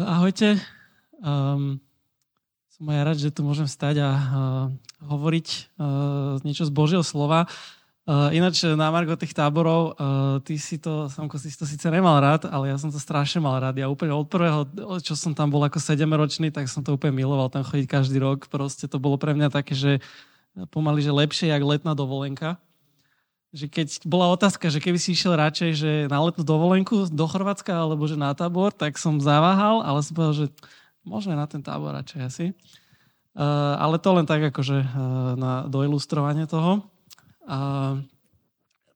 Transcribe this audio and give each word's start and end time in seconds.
Ahojte. 0.00 0.56
Um, 1.20 1.76
som 2.72 2.88
aj 2.88 3.04
rád, 3.04 3.18
že 3.20 3.28
tu 3.28 3.44
môžem 3.44 3.68
stať 3.68 4.00
a 4.00 4.08
uh, 4.08 4.20
hovoriť 5.04 5.76
uh, 5.76 6.40
niečo 6.40 6.64
z 6.64 6.72
Božieho 6.72 7.04
slova. 7.04 7.44
Uh, 8.08 8.32
ináč 8.32 8.64
na 8.64 8.88
Margo 8.88 9.12
tých 9.20 9.36
táborov, 9.36 9.92
uh, 9.92 10.40
ty 10.40 10.56
si 10.56 10.80
to, 10.80 11.12
Samko, 11.12 11.36
si 11.36 11.52
to 11.52 11.68
síce 11.68 11.84
nemal 11.92 12.16
rád, 12.16 12.48
ale 12.48 12.72
ja 12.72 12.80
som 12.80 12.88
to 12.88 12.96
strašne 12.96 13.44
mal 13.44 13.60
rád. 13.60 13.76
Ja 13.76 13.92
úplne 13.92 14.16
od 14.16 14.24
prvého, 14.24 14.64
čo 15.04 15.12
som 15.12 15.36
tam 15.36 15.52
bol 15.52 15.60
ako 15.68 15.76
7-ročný, 15.76 16.48
tak 16.48 16.72
som 16.72 16.80
to 16.80 16.96
úplne 16.96 17.20
miloval 17.20 17.52
tam 17.52 17.60
chodiť 17.60 17.84
každý 17.84 18.24
rok. 18.24 18.48
Proste 18.48 18.88
to 18.88 18.96
bolo 18.96 19.20
pre 19.20 19.36
mňa 19.36 19.52
také, 19.52 19.76
že 19.76 20.00
pomaly, 20.72 21.04
že 21.04 21.12
lepšie, 21.12 21.52
jak 21.52 21.60
letná 21.60 21.92
dovolenka 21.92 22.56
že 23.50 23.66
keď 23.66 24.06
bola 24.06 24.30
otázka, 24.30 24.70
že 24.70 24.78
keby 24.78 24.98
si 24.98 25.10
išiel 25.10 25.34
radšej 25.34 25.70
že 25.74 25.92
na 26.06 26.22
letnú 26.22 26.46
dovolenku 26.46 27.10
do 27.10 27.26
Chorvátska 27.26 27.74
alebo 27.74 28.06
že 28.06 28.14
na 28.14 28.30
tábor, 28.30 28.70
tak 28.70 28.94
som 28.94 29.18
zaváhal, 29.18 29.82
ale 29.82 29.98
som 30.06 30.14
povedal, 30.14 30.34
že 30.34 30.46
možno 31.02 31.34
na 31.34 31.50
ten 31.50 31.58
tábor 31.58 31.90
radšej 31.98 32.20
asi. 32.22 32.46
Uh, 33.34 33.78
ale 33.78 33.98
to 33.98 34.10
len 34.14 34.26
tak 34.26 34.42
akože 34.54 34.78
uh, 34.82 34.88
na 35.38 35.66
doilustrovanie 35.66 36.46
toho. 36.50 36.86
Uh, 37.46 38.02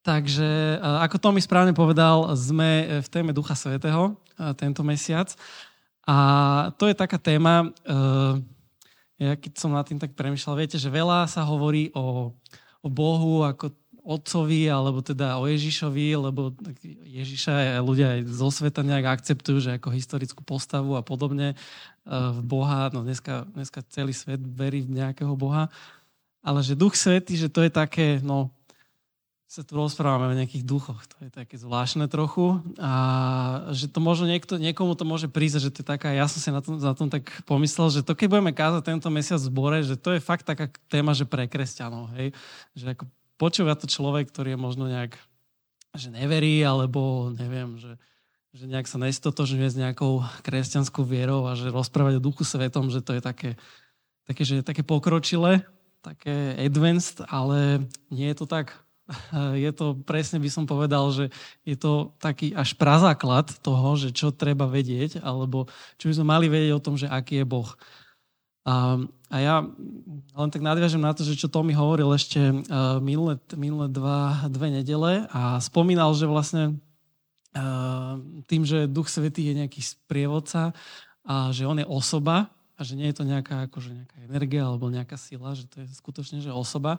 takže, 0.03 0.79
uh, 0.79 1.03
ako 1.07 1.23
Tomi 1.23 1.39
správne 1.43 1.75
povedal, 1.75 2.35
sme 2.35 3.03
v 3.03 3.09
téme 3.11 3.31
Ducha 3.31 3.55
Svetého 3.55 4.15
uh, 4.15 4.53
tento 4.59 4.83
mesiac. 4.83 5.31
A 6.05 6.17
to 6.79 6.91
je 6.91 6.95
taká 6.99 7.19
téma, 7.19 7.71
uh, 7.87 8.39
ja 9.19 9.39
keď 9.39 9.53
som 9.55 9.71
nad 9.71 9.87
tým 9.87 10.03
tak 10.03 10.19
premyšľal, 10.19 10.59
viete, 10.59 10.79
že 10.83 10.91
veľa 10.91 11.31
sa 11.31 11.47
hovorí 11.47 11.95
o, 11.95 12.35
o 12.83 12.89
Bohu 12.91 13.47
ako 13.47 13.71
otcovi, 14.05 14.69
alebo 14.69 15.01
teda 15.01 15.41
o 15.41 15.49
Ježišovi, 15.49 16.13
lebo 16.21 16.53
Ježiša 17.09 17.81
ľudia 17.81 18.21
aj 18.21 18.21
zo 18.29 18.53
sveta 18.53 18.85
nejak 18.85 19.17
akceptujú, 19.17 19.65
že 19.65 19.71
ako 19.81 19.89
historickú 19.97 20.45
postavu 20.45 20.93
a 20.93 21.03
podobne 21.03 21.53
e, 21.53 21.57
v 22.13 22.41
Boha, 22.45 22.93
no 22.93 23.01
dneska, 23.01 23.49
dneska 23.57 23.81
celý 23.89 24.13
svet 24.13 24.45
verí 24.45 24.85
v 24.85 25.01
nejakého 25.01 25.33
Boha, 25.33 25.73
ale 26.45 26.61
že 26.61 26.77
Duch 26.77 27.01
Svetý, 27.01 27.41
že 27.41 27.49
to 27.49 27.65
je 27.65 27.73
také, 27.73 28.21
no 28.21 28.53
sa 29.55 29.63
tu 29.63 29.79
rozprávame 29.79 30.35
o 30.35 30.39
nejakých 30.43 30.67
duchoch, 30.67 31.07
to 31.07 31.15
je 31.23 31.31
také 31.31 31.55
zvláštne 31.55 32.11
trochu. 32.11 32.59
A 32.83 32.93
že 33.71 33.87
to 33.87 34.03
možno 34.03 34.27
niekto, 34.27 34.59
niekomu 34.59 34.99
to 34.99 35.07
môže 35.07 35.31
prísť, 35.31 35.71
že 35.71 35.71
to 35.71 35.87
je 35.87 35.95
taká, 35.95 36.11
ja 36.11 36.27
som 36.27 36.43
si 36.43 36.51
na 36.51 36.59
tom, 36.59 36.75
za 36.83 36.91
tom 36.91 37.07
tak 37.07 37.31
pomyslel, 37.47 37.87
že 37.95 38.03
to 38.03 38.19
keď 38.19 38.35
budeme 38.35 38.51
kázať 38.51 38.83
tento 38.83 39.07
mesiac 39.15 39.39
v 39.39 39.47
zbore, 39.47 39.79
že 39.87 39.95
to 39.95 40.11
je 40.11 40.19
fakt 40.19 40.43
taká 40.43 40.67
téma, 40.91 41.15
že 41.15 41.23
pre 41.23 41.47
kresťanov, 41.47 42.11
hej, 42.19 42.35
že 42.75 42.99
ako 42.99 43.07
počúva 43.45 43.77
to 43.77 43.85
človek, 43.85 44.33
ktorý 44.33 44.57
je 44.57 44.65
možno 44.65 44.89
nejak, 44.89 45.21
že 45.93 46.09
neverí, 46.09 46.65
alebo 46.65 47.29
neviem, 47.29 47.77
že, 47.77 48.01
že 48.57 48.65
nejak 48.65 48.89
sa 48.89 48.97
nestotožňuje 48.97 49.69
s 49.69 49.77
nejakou 49.77 50.25
kresťanskou 50.41 51.05
vierou 51.05 51.45
a 51.45 51.53
že 51.53 51.69
rozprávať 51.69 52.17
o 52.17 52.25
duchu 52.25 52.41
svetom, 52.49 52.89
že 52.89 53.05
to 53.05 53.13
je 53.13 53.21
také, 53.21 53.51
také, 54.25 54.43
že 54.49 54.55
je 54.61 54.65
také 54.65 54.81
pokročilé, 54.81 55.61
také 56.01 56.57
advanced, 56.57 57.21
ale 57.29 57.85
nie 58.09 58.33
je 58.33 58.37
to 58.41 58.49
tak. 58.49 58.73
Je 59.53 59.69
to, 59.69 60.01
presne 60.01 60.41
by 60.41 60.49
som 60.49 60.65
povedal, 60.65 61.13
že 61.13 61.29
je 61.69 61.77
to 61.77 62.17
taký 62.17 62.57
až 62.57 62.73
prazáklad 62.73 63.53
toho, 63.61 64.01
že 64.01 64.17
čo 64.17 64.33
treba 64.33 64.65
vedieť, 64.65 65.21
alebo 65.21 65.69
čo 66.01 66.09
by 66.09 66.17
sme 66.17 66.27
mali 66.33 66.49
vedieť 66.49 66.73
o 66.73 66.81
tom, 66.81 66.97
že 66.97 67.05
aký 67.05 67.45
je 67.45 67.45
Boh. 67.45 67.69
A, 68.65 68.97
a 69.29 69.37
ja 69.45 69.61
len 70.33 70.49
tak 70.49 70.65
nadviažem 70.65 71.05
na 71.05 71.13
to, 71.13 71.21
že 71.21 71.37
čo 71.37 71.53
Tomi 71.53 71.77
hovoril 71.77 72.09
ešte 72.17 72.41
uh, 72.41 72.97
minulé, 72.97 73.37
minulé 73.53 73.93
dva, 73.93 74.49
dve 74.49 74.73
nedele 74.73 75.29
a 75.29 75.61
spomínal, 75.61 76.17
že 76.17 76.25
vlastne 76.25 76.81
uh, 77.53 78.17
tým, 78.49 78.65
že 78.65 78.89
Duch 78.89 79.13
Svetý 79.13 79.53
je 79.53 79.61
nejaký 79.61 79.85
sprievodca 79.85 80.73
a 81.29 81.53
že 81.53 81.69
on 81.69 81.77
je 81.77 81.85
osoba 81.85 82.49
a 82.75 82.81
že 82.81 82.97
nie 82.97 83.13
je 83.13 83.21
to 83.21 83.29
nejaká, 83.29 83.69
akože 83.69 83.93
nejaká 83.93 84.17
energia 84.25 84.65
alebo 84.65 84.89
nejaká 84.89 85.21
sila, 85.21 85.53
že 85.53 85.69
to 85.69 85.85
je 85.85 85.87
skutočne 86.01 86.41
že 86.41 86.49
osoba. 86.49 86.97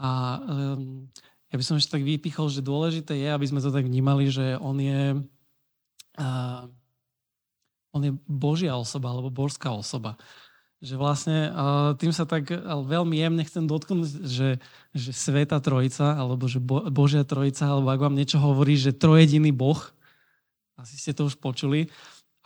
A 0.00 0.40
um, 0.48 1.12
ja 1.52 1.56
by 1.60 1.64
som 1.64 1.76
ešte 1.76 2.00
tak 2.00 2.08
vypichol, 2.08 2.48
že 2.48 2.64
dôležité 2.64 3.20
je, 3.20 3.28
aby 3.28 3.44
sme 3.44 3.60
to 3.60 3.68
tak 3.68 3.84
vnímali, 3.84 4.32
že 4.32 4.56
on 4.64 4.80
je 4.80 5.20
uh, 6.24 6.64
on 7.92 8.00
je 8.00 8.12
Božia 8.24 8.72
osoba 8.80 9.12
alebo 9.12 9.28
božská 9.28 9.68
osoba 9.76 10.16
že 10.84 10.94
vlastne 11.00 11.48
tým 11.96 12.12
sa 12.12 12.28
tak 12.28 12.52
veľmi 12.66 13.16
jemne 13.16 13.42
chcem 13.48 13.64
dotknúť, 13.64 14.28
že, 14.28 14.60
že 14.92 15.10
Sveta 15.10 15.56
Trojica, 15.58 16.14
alebo 16.14 16.44
že 16.44 16.60
Bo, 16.60 16.84
Božia 16.92 17.24
Trojica, 17.24 17.64
alebo 17.64 17.88
ak 17.88 18.00
vám 18.04 18.16
niečo 18.16 18.36
hovorí, 18.36 18.76
že 18.76 18.92
trojediný 18.92 19.56
Boh, 19.56 19.80
asi 20.76 21.00
ste 21.00 21.16
to 21.16 21.32
už 21.32 21.40
počuli. 21.40 21.88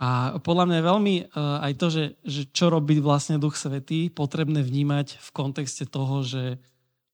A 0.00 0.40
podľa 0.40 0.64
mňa 0.64 0.76
je 0.80 0.88
veľmi 0.88 1.14
uh, 1.28 1.60
aj 1.60 1.72
to, 1.76 1.86
že, 1.92 2.04
že 2.24 2.42
čo 2.48 2.72
robí 2.72 2.96
vlastne 3.02 3.36
Duch 3.36 3.58
Svetý, 3.58 4.08
potrebné 4.08 4.64
vnímať 4.64 5.20
v 5.20 5.28
kontexte 5.34 5.84
toho, 5.84 6.24
že 6.24 6.56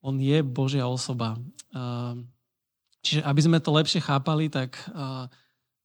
on 0.04 0.22
je 0.22 0.38
Božia 0.44 0.86
osoba. 0.86 1.34
Uh, 1.74 2.22
čiže 3.02 3.26
aby 3.26 3.40
sme 3.42 3.58
to 3.58 3.74
lepšie 3.74 3.98
chápali, 3.98 4.46
tak 4.46 4.78
uh, 4.94 5.26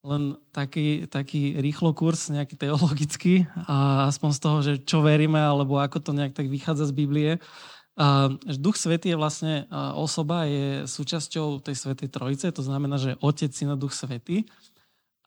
len 0.01 0.34
taký, 0.50 1.06
taký 1.06 1.62
rýchlo 1.62 1.94
kurz, 1.94 2.34
nejaký 2.34 2.57
teologický, 2.57 3.45
a 3.69 4.09
aspoň 4.09 4.29
z 4.34 4.39
toho, 4.41 4.57
že 4.66 4.73
čo 4.81 5.06
veríme, 5.06 5.38
alebo 5.38 5.78
ako 5.78 6.01
to 6.01 6.12
nejak 6.12 6.34
tak 6.34 6.50
vychádza 6.50 6.89
z 6.89 6.97
Biblie. 6.97 7.31
A, 7.97 8.34
Duch 8.57 8.81
Svetý 8.81 9.13
je 9.13 9.22
vlastne 9.22 9.69
osoba, 9.94 10.50
je 10.50 10.90
súčasťou 10.90 11.61
tej 11.61 11.75
Svetej 11.78 12.09
Trojice, 12.09 12.50
to 12.50 12.66
znamená, 12.66 12.97
že 12.97 13.13
Otec, 13.22 13.53
Syn 13.53 13.73
a 13.73 13.78
Duch 13.78 13.94
Svetý. 13.94 14.50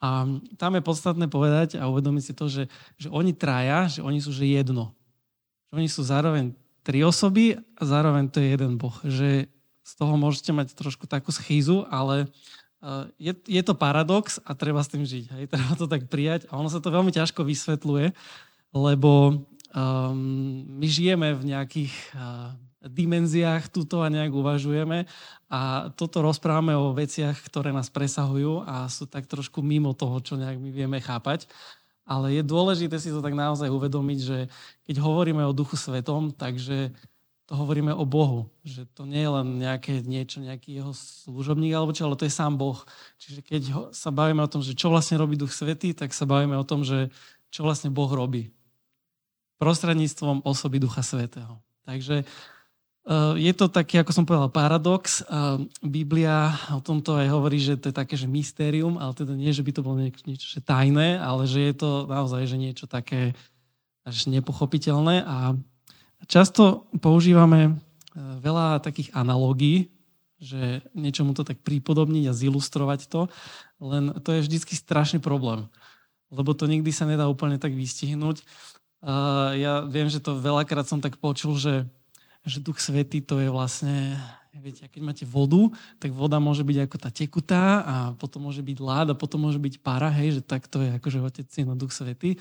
A 0.02 0.26
tam 0.60 0.76
je 0.76 0.82
podstatné 0.84 1.32
povedať 1.32 1.80
a 1.80 1.88
uvedomiť 1.88 2.22
si 2.28 2.32
to, 2.36 2.50
že, 2.50 2.68
že 3.00 3.08
oni 3.08 3.32
traja, 3.32 3.88
že 3.88 4.00
oni 4.04 4.20
sú 4.20 4.36
že 4.36 4.44
jedno. 4.44 4.92
Že 5.70 5.72
oni 5.80 5.88
sú 5.88 6.02
zároveň 6.04 6.52
tri 6.84 7.00
osoby 7.00 7.56
a 7.56 7.82
zároveň 7.88 8.28
to 8.28 8.42
je 8.42 8.52
jeden 8.52 8.76
Boh. 8.76 8.92
Že 9.00 9.48
z 9.80 9.92
toho 9.96 10.20
môžete 10.20 10.52
mať 10.52 10.76
trošku 10.76 11.08
takú 11.08 11.32
schýzu, 11.32 11.88
ale 11.88 12.28
je, 13.16 13.32
je 13.48 13.62
to 13.64 13.74
paradox 13.74 14.36
a 14.44 14.52
treba 14.52 14.84
s 14.84 14.92
tým 14.92 15.04
žiť. 15.04 15.24
Hej? 15.32 15.44
Treba 15.52 15.72
to 15.76 15.88
tak 15.88 16.06
prijať 16.12 16.44
a 16.52 16.60
ono 16.60 16.68
sa 16.68 16.80
to 16.80 16.92
veľmi 16.92 17.10
ťažko 17.10 17.44
vysvetľuje, 17.44 18.12
lebo 18.76 19.12
um, 19.72 20.16
my 20.68 20.86
žijeme 20.86 21.32
v 21.32 21.42
nejakých 21.54 21.94
uh, 22.12 22.52
dimenziách 22.84 23.72
tuto 23.72 24.04
a 24.04 24.12
nejak 24.12 24.32
uvažujeme 24.36 25.08
a 25.48 25.88
toto 25.96 26.20
rozprávame 26.20 26.76
o 26.76 26.92
veciach, 26.92 27.40
ktoré 27.48 27.72
nás 27.72 27.88
presahujú 27.88 28.68
a 28.68 28.84
sú 28.92 29.08
tak 29.08 29.24
trošku 29.24 29.64
mimo 29.64 29.96
toho, 29.96 30.20
čo 30.20 30.36
nejak 30.36 30.60
my 30.60 30.70
vieme 30.74 30.98
chápať. 31.00 31.48
Ale 32.04 32.36
je 32.36 32.44
dôležité 32.44 33.00
si 33.00 33.08
to 33.08 33.24
tak 33.24 33.32
naozaj 33.32 33.72
uvedomiť, 33.72 34.18
že 34.20 34.38
keď 34.84 35.00
hovoríme 35.00 35.40
o 35.40 35.56
Duchu 35.56 35.80
Svetom, 35.80 36.36
takže 36.36 36.92
to 37.44 37.52
hovoríme 37.60 37.92
o 37.92 38.04
Bohu. 38.08 38.48
Že 38.64 38.88
to 38.96 39.02
nie 39.04 39.20
je 39.20 39.30
len 39.30 39.48
nejaké 39.60 40.00
niečo, 40.00 40.40
nejaký 40.40 40.80
jeho 40.80 40.92
služobník 40.96 41.76
alebo 41.76 41.92
čo, 41.92 42.08
ale 42.08 42.16
to 42.16 42.24
je 42.24 42.32
sám 42.32 42.56
Boh. 42.56 42.80
Čiže 43.20 43.40
keď 43.44 43.62
ho, 43.76 43.82
sa 43.92 44.08
bavíme 44.08 44.40
o 44.40 44.48
tom, 44.48 44.64
že 44.64 44.72
čo 44.72 44.88
vlastne 44.88 45.20
robí 45.20 45.36
Duch 45.36 45.52
Svetý, 45.52 45.92
tak 45.92 46.16
sa 46.16 46.24
bavíme 46.24 46.56
o 46.56 46.64
tom, 46.64 46.80
že 46.80 47.12
čo 47.52 47.60
vlastne 47.60 47.92
Boh 47.92 48.08
robí. 48.08 48.48
Prostredníctvom 49.60 50.42
osoby 50.42 50.80
Ducha 50.80 51.04
Svetého. 51.04 51.60
Takže 51.84 52.24
uh, 52.24 53.36
je 53.36 53.52
to 53.52 53.68
taký, 53.68 54.00
ako 54.00 54.12
som 54.16 54.24
povedal, 54.24 54.48
paradox. 54.48 55.20
Uh, 55.28 55.68
Biblia 55.84 56.56
o 56.72 56.80
tomto 56.80 57.20
aj 57.20 57.28
hovorí, 57.28 57.60
že 57.60 57.76
to 57.76 57.92
je 57.92 57.94
také, 57.94 58.16
že 58.16 58.24
mystérium, 58.24 58.96
ale 58.96 59.12
teda 59.12 59.36
nie, 59.36 59.52
že 59.52 59.62
by 59.62 59.72
to 59.76 59.84
bolo 59.84 60.00
niečo 60.00 60.48
že 60.48 60.64
tajné, 60.64 61.20
ale 61.20 61.44
že 61.44 61.60
je 61.60 61.74
to 61.76 62.08
naozaj 62.08 62.48
že 62.48 62.56
niečo 62.56 62.88
také 62.88 63.36
až 64.04 64.28
nepochopiteľné 64.32 65.24
a 65.24 65.56
Často 66.26 66.88
používame 66.98 67.60
e, 67.68 67.72
veľa 68.16 68.80
takých 68.80 69.12
analógií, 69.12 69.94
že 70.44 70.84
niečomu 70.92 71.32
to 71.32 71.46
tak 71.46 71.64
prípodobniť 71.64 72.28
a 72.28 72.36
zilustrovať 72.36 73.08
to, 73.08 73.32
len 73.80 74.12
to 74.20 74.36
je 74.36 74.44
vždycky 74.44 74.76
strašný 74.76 75.18
problém, 75.22 75.64
lebo 76.28 76.52
to 76.52 76.68
nikdy 76.68 76.92
sa 76.92 77.08
nedá 77.08 77.24
úplne 77.30 77.56
tak 77.56 77.72
vystihnúť. 77.72 78.44
Ja 79.56 79.84
viem, 79.84 80.08
že 80.08 80.20
to 80.20 80.36
veľakrát 80.36 80.88
som 80.88 81.00
tak 81.00 81.20
počul, 81.20 81.60
že, 81.60 81.84
že 82.44 82.60
Duch 82.60 82.80
Svetý 82.80 83.20
to 83.20 83.36
je 83.36 83.52
vlastne, 83.52 84.16
viete, 84.56 84.88
keď 84.88 85.00
máte 85.04 85.24
vodu, 85.28 85.68
tak 86.00 86.12
voda 86.12 86.40
môže 86.40 86.64
byť 86.64 86.88
ako 86.88 86.96
tá 86.96 87.10
tekutá 87.12 87.64
a 87.84 87.94
potom 88.16 88.48
môže 88.48 88.64
byť 88.64 88.78
lád 88.80 89.06
a 89.12 89.18
potom 89.18 89.44
môže 89.44 89.60
byť 89.60 89.80
para, 89.84 90.08
hej, 90.08 90.40
že 90.40 90.42
tak 90.44 90.68
to 90.68 90.80
je 90.80 90.96
akože 90.96 91.20
Otec, 91.20 91.48
Syn 91.52 91.72
a 91.72 91.76
Duch 91.76 91.92
Svetý. 91.92 92.40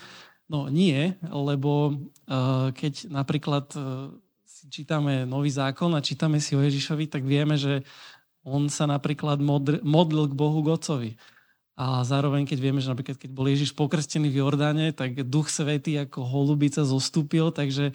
No 0.54 0.70
nie, 0.70 1.18
lebo 1.26 1.98
uh, 2.30 2.70
keď 2.78 3.10
napríklad 3.10 3.74
uh, 3.74 4.14
si 4.46 4.70
čítame 4.70 5.26
Nový 5.26 5.50
zákon 5.50 5.90
a 5.98 6.06
čítame 6.06 6.38
si 6.38 6.54
o 6.54 6.62
Ježišovi, 6.62 7.10
tak 7.10 7.26
vieme, 7.26 7.58
že 7.58 7.82
on 8.46 8.70
sa 8.70 8.86
napríklad 8.86 9.42
modl, 9.42 9.82
modlil 9.82 10.30
k 10.30 10.38
Bohu 10.38 10.62
Gocovi. 10.62 11.18
A 11.74 12.06
zároveň, 12.06 12.46
keď 12.46 12.60
vieme, 12.62 12.78
že 12.86 12.92
napríklad 12.94 13.18
keď 13.18 13.34
bol 13.34 13.50
Ježiš 13.50 13.74
pokrstený 13.74 14.30
v 14.30 14.46
Jordáne, 14.46 14.94
tak 14.94 15.26
Duch 15.26 15.50
Svetý 15.50 15.98
ako 15.98 16.22
holubica 16.22 16.86
zostúpil, 16.86 17.50
takže 17.50 17.90
e, 17.90 17.94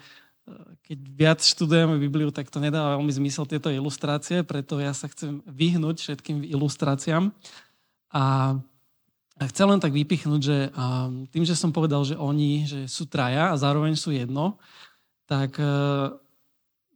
keď 0.83 0.99
viac 1.15 1.39
študujeme 1.39 1.95
Bibliu, 1.95 2.27
tak 2.35 2.51
to 2.51 2.59
nedáva 2.59 2.99
veľmi 2.99 3.13
zmysel 3.15 3.47
tieto 3.47 3.71
ilustrácie, 3.71 4.43
preto 4.43 4.83
ja 4.83 4.91
sa 4.91 5.07
chcem 5.07 5.39
vyhnúť 5.47 6.03
všetkým 6.03 6.43
ilustráciám. 6.43 7.31
A 8.11 8.57
chcem 9.47 9.67
len 9.71 9.79
tak 9.79 9.95
vypichnúť, 9.95 10.41
že 10.43 10.57
tým, 11.31 11.47
že 11.47 11.55
som 11.55 11.71
povedal, 11.71 12.03
že 12.03 12.19
oni 12.19 12.67
že 12.67 12.79
sú 12.91 13.07
traja 13.07 13.55
a 13.55 13.59
zároveň 13.59 13.95
sú 13.95 14.11
jedno, 14.11 14.59
tak 15.29 15.55
e, 15.61 15.71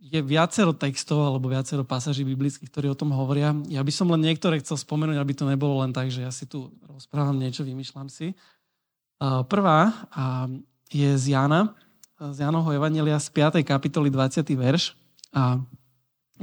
je 0.03 0.19
viacero 0.19 0.75
textov 0.75 1.23
alebo 1.23 1.47
viacero 1.47 1.87
pasaží 1.87 2.27
biblických, 2.27 2.67
ktorí 2.67 2.91
o 2.91 2.99
tom 2.99 3.15
hovoria. 3.15 3.55
Ja 3.71 3.79
by 3.79 3.93
som 3.93 4.11
len 4.11 4.25
niektoré 4.25 4.59
chcel 4.59 4.75
spomenúť, 4.75 5.15
aby 5.15 5.33
to 5.37 5.47
nebolo 5.47 5.79
len 5.79 5.95
tak, 5.95 6.11
že 6.11 6.25
ja 6.25 6.31
si 6.33 6.43
tu 6.43 6.73
rozprávam 6.83 7.39
niečo, 7.39 7.63
vymýšľam 7.63 8.11
si. 8.11 8.35
Prvá 9.23 9.95
je 10.91 11.15
z 11.15 11.25
Jana, 11.31 11.71
z 12.19 12.43
Janovho 12.43 12.75
Evangelia 12.75 13.15
z 13.15 13.31
5. 13.31 13.63
kapitoly 13.63 14.11
20. 14.11 14.43
verš. 14.59 14.99
A 15.31 15.63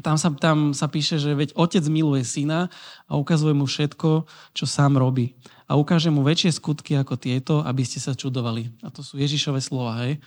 tam 0.01 0.17
sa, 0.17 0.33
tam 0.33 0.73
sa 0.73 0.89
píše, 0.89 1.21
že 1.21 1.37
veď 1.37 1.53
otec 1.53 1.85
miluje 1.93 2.25
syna 2.25 2.73
a 3.05 3.21
ukazuje 3.21 3.53
mu 3.53 3.69
všetko, 3.69 4.25
čo 4.57 4.65
sám 4.65 4.97
robí. 4.97 5.37
A 5.71 5.79
ukáže 5.79 6.11
mu 6.11 6.27
väčšie 6.27 6.59
skutky 6.59 6.99
ako 6.99 7.15
tieto, 7.15 7.63
aby 7.63 7.87
ste 7.87 8.03
sa 8.03 8.19
čudovali. 8.19 8.75
A 8.83 8.91
to 8.91 9.07
sú 9.07 9.23
Ježišové 9.23 9.63
slova, 9.63 10.03
hej. 10.03 10.19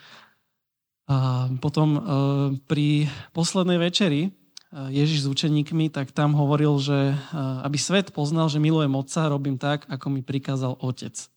A 1.04 1.52
potom 1.60 2.00
e, 2.00 2.02
pri 2.64 3.12
poslednej 3.36 3.76
večeri 3.76 4.22
e, 4.24 4.30
Ježiš 4.72 5.28
s 5.28 5.32
učeníkmi, 5.36 5.92
tak 5.92 6.16
tam 6.16 6.32
hovoril, 6.32 6.80
že 6.80 7.12
e, 7.12 7.16
aby 7.68 7.76
svet 7.76 8.16
poznal, 8.16 8.48
že 8.48 8.64
milujem 8.64 8.96
Otca, 8.96 9.28
robím 9.28 9.60
tak, 9.60 9.84
ako 9.92 10.16
mi 10.16 10.24
prikázal 10.24 10.80
Otec. 10.80 11.28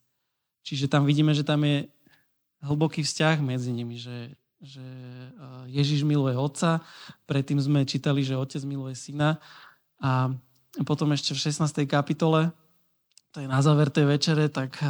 Čiže 0.62 0.87
tam 0.87 1.03
vidíme, 1.03 1.35
že 1.35 1.43
tam 1.43 1.67
je 1.67 1.91
hlboký 2.62 3.03
vzťah 3.03 3.43
medzi 3.43 3.75
nimi, 3.75 3.99
že, 3.99 4.38
že 4.62 4.87
Ježiš 5.67 6.06
miluje 6.06 6.38
Otca, 6.38 6.82
predtým 7.26 7.58
sme 7.58 7.82
čítali, 7.87 8.23
že 8.23 8.38
Otec 8.38 8.62
miluje 8.62 8.94
Syna 8.94 9.43
a 9.99 10.31
potom 10.87 11.11
ešte 11.11 11.35
v 11.35 11.43
16. 11.43 11.87
kapitole, 11.91 12.55
to 13.36 13.44
je 13.44 13.52
na 13.52 13.60
záver 13.60 13.92
tej 13.92 14.08
večere, 14.08 14.48
tak 14.48 14.80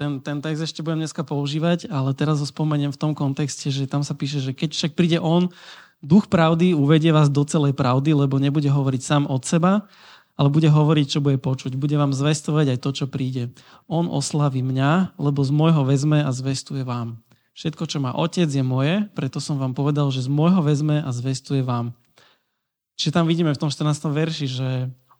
ten, 0.00 0.16
ten 0.24 0.40
text 0.40 0.72
ešte 0.72 0.80
budem 0.80 1.04
dneska 1.04 1.20
používať, 1.20 1.92
ale 1.92 2.16
teraz 2.16 2.40
ho 2.40 2.48
spomeniem 2.48 2.88
v 2.88 2.96
tom 2.96 3.12
kontexte, 3.12 3.68
že 3.68 3.84
tam 3.84 4.00
sa 4.00 4.16
píše, 4.16 4.40
že 4.40 4.56
keď 4.56 4.72
však 4.72 4.92
príde 4.96 5.20
on, 5.20 5.52
duch 6.00 6.32
pravdy 6.32 6.72
uvedie 6.72 7.12
vás 7.12 7.28
do 7.28 7.44
celej 7.44 7.76
pravdy, 7.76 8.16
lebo 8.16 8.40
nebude 8.40 8.72
hovoriť 8.72 9.02
sám 9.04 9.22
od 9.28 9.44
seba, 9.44 9.84
ale 10.32 10.48
bude 10.48 10.72
hovoriť, 10.72 11.06
čo 11.12 11.20
bude 11.20 11.36
počuť. 11.36 11.76
Bude 11.76 12.00
vám 12.00 12.16
zvestovať 12.16 12.72
aj 12.72 12.78
to, 12.80 12.90
čo 12.90 13.04
príde. 13.04 13.52
On 13.84 14.08
oslaví 14.08 14.64
mňa, 14.64 15.20
lebo 15.20 15.44
z 15.44 15.52
môjho 15.52 15.84
vezme 15.84 16.24
a 16.24 16.32
zvestuje 16.32 16.88
vám. 16.88 17.20
Všetko, 17.52 17.84
čo 17.84 18.00
má 18.00 18.16
otec, 18.16 18.48
je 18.48 18.64
moje, 18.64 19.04
preto 19.12 19.44
som 19.44 19.60
vám 19.60 19.76
povedal, 19.76 20.08
že 20.08 20.24
z 20.24 20.32
môjho 20.32 20.64
vezme 20.64 21.04
a 21.04 21.10
zvestuje 21.12 21.60
vám. 21.60 21.92
Čiže 22.96 23.12
tam 23.12 23.28
vidíme 23.28 23.52
v 23.52 23.60
tom 23.60 23.68
14. 23.68 24.08
verši, 24.08 24.46
že 24.48 24.68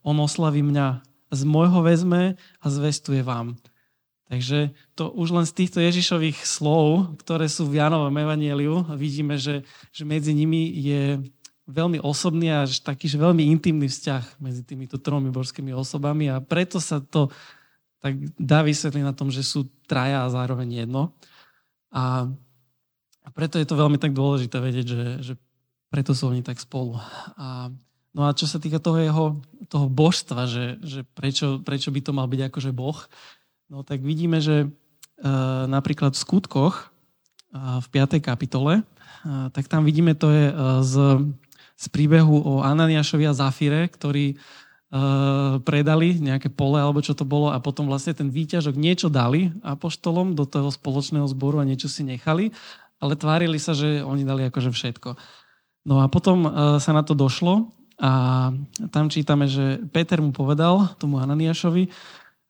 on 0.00 0.16
oslaví 0.16 0.64
mňa, 0.64 1.13
z 1.35 1.43
môjho 1.45 1.83
vezme 1.83 2.39
a 2.63 2.67
zvestuje 2.67 3.21
vám. 3.21 3.59
Takže 4.31 4.73
to 4.97 5.13
už 5.13 5.37
len 5.37 5.47
z 5.47 5.53
týchto 5.53 5.85
Ježišových 5.85 6.49
slov, 6.49 7.13
ktoré 7.21 7.45
sú 7.47 7.69
v 7.69 7.77
Janovom 7.79 8.15
evanieliu, 8.17 8.83
vidíme, 8.97 9.37
že, 9.37 9.69
že 9.93 10.03
medzi 10.09 10.33
nimi 10.33 10.73
je 10.73 11.21
veľmi 11.69 12.01
osobný 12.01 12.53
a 12.53 12.65
taký 12.69 13.09
že 13.09 13.21
veľmi 13.21 13.45
intimný 13.53 13.89
vzťah 13.89 14.41
medzi 14.41 14.65
týmito 14.65 15.01
tromi 15.01 15.29
božskými 15.33 15.73
osobami 15.73 16.29
a 16.29 16.41
preto 16.41 16.81
sa 16.81 17.01
to 17.01 17.33
tak 18.05 18.21
dá 18.37 18.61
vysvetliť 18.61 19.01
na 19.01 19.17
tom, 19.17 19.33
že 19.33 19.41
sú 19.41 19.65
traja 19.89 20.29
a 20.29 20.33
zároveň 20.33 20.85
jedno. 20.85 21.17
A 21.89 22.29
preto 23.33 23.57
je 23.57 23.65
to 23.65 23.81
veľmi 23.81 23.97
tak 23.97 24.13
dôležité 24.13 24.61
vedieť, 24.61 24.87
že, 24.93 25.05
že 25.25 25.35
preto 25.89 26.13
sú 26.13 26.29
oni 26.29 26.45
tak 26.45 26.61
spolu. 26.61 27.01
A, 27.41 27.73
no 28.14 28.31
a 28.31 28.32
čo 28.32 28.46
sa 28.46 28.62
týka 28.62 28.78
toho 28.78 28.99
jeho 29.02 29.26
toho 29.69 29.90
božstva, 29.90 30.46
že, 30.46 30.78
že 30.87 31.02
prečo, 31.19 31.58
prečo 31.58 31.90
by 31.90 32.00
to 32.05 32.12
mal 32.14 32.31
byť 32.31 32.40
akože 32.46 32.70
boh, 32.70 32.99
No 33.72 33.81
tak 33.82 34.05
vidíme, 34.05 34.38
že 34.44 34.56
e, 34.62 34.69
napríklad 35.66 36.12
v 36.12 36.22
skutkoch 36.22 36.75
e, 36.78 36.84
v 37.81 37.87
5. 37.90 38.20
kapitole, 38.20 38.81
e, 38.81 38.82
tak 39.50 39.66
tam 39.66 39.88
vidíme, 39.88 40.12
to 40.12 40.28
je 40.28 40.44
z, 40.84 40.94
z 41.75 41.87
príbehu 41.88 42.38
o 42.44 42.55
Ananiášovi 42.61 43.25
a 43.26 43.37
Zafire, 43.37 43.88
ktorí 43.88 44.38
predali 45.66 46.22
nejaké 46.22 46.55
pole 46.55 46.78
alebo 46.78 47.02
čo 47.02 47.19
to 47.19 47.26
bolo 47.26 47.50
a 47.50 47.58
potom 47.58 47.90
vlastne 47.90 48.14
ten 48.14 48.31
výťažok 48.31 48.78
niečo 48.78 49.11
dali 49.11 49.50
apoštolom 49.66 50.38
do 50.38 50.46
toho 50.46 50.70
spoločného 50.70 51.26
zboru 51.26 51.58
a 51.58 51.66
niečo 51.66 51.90
si 51.90 52.06
nechali, 52.06 52.55
ale 53.02 53.19
tvárili 53.19 53.58
sa, 53.58 53.75
že 53.75 54.06
oni 54.06 54.22
dali 54.22 54.46
akože 54.46 54.70
všetko. 54.70 55.19
No 55.90 55.99
a 55.99 56.06
potom 56.06 56.46
sa 56.78 56.94
na 56.94 57.02
to 57.02 57.19
došlo 57.19 57.75
a 57.99 58.50
tam 58.91 59.06
čítame, 59.06 59.46
že 59.46 59.82
Peter 59.94 60.19
mu 60.19 60.35
povedal 60.35 60.94
tomu 60.99 61.23
Ananiášovi, 61.23 61.88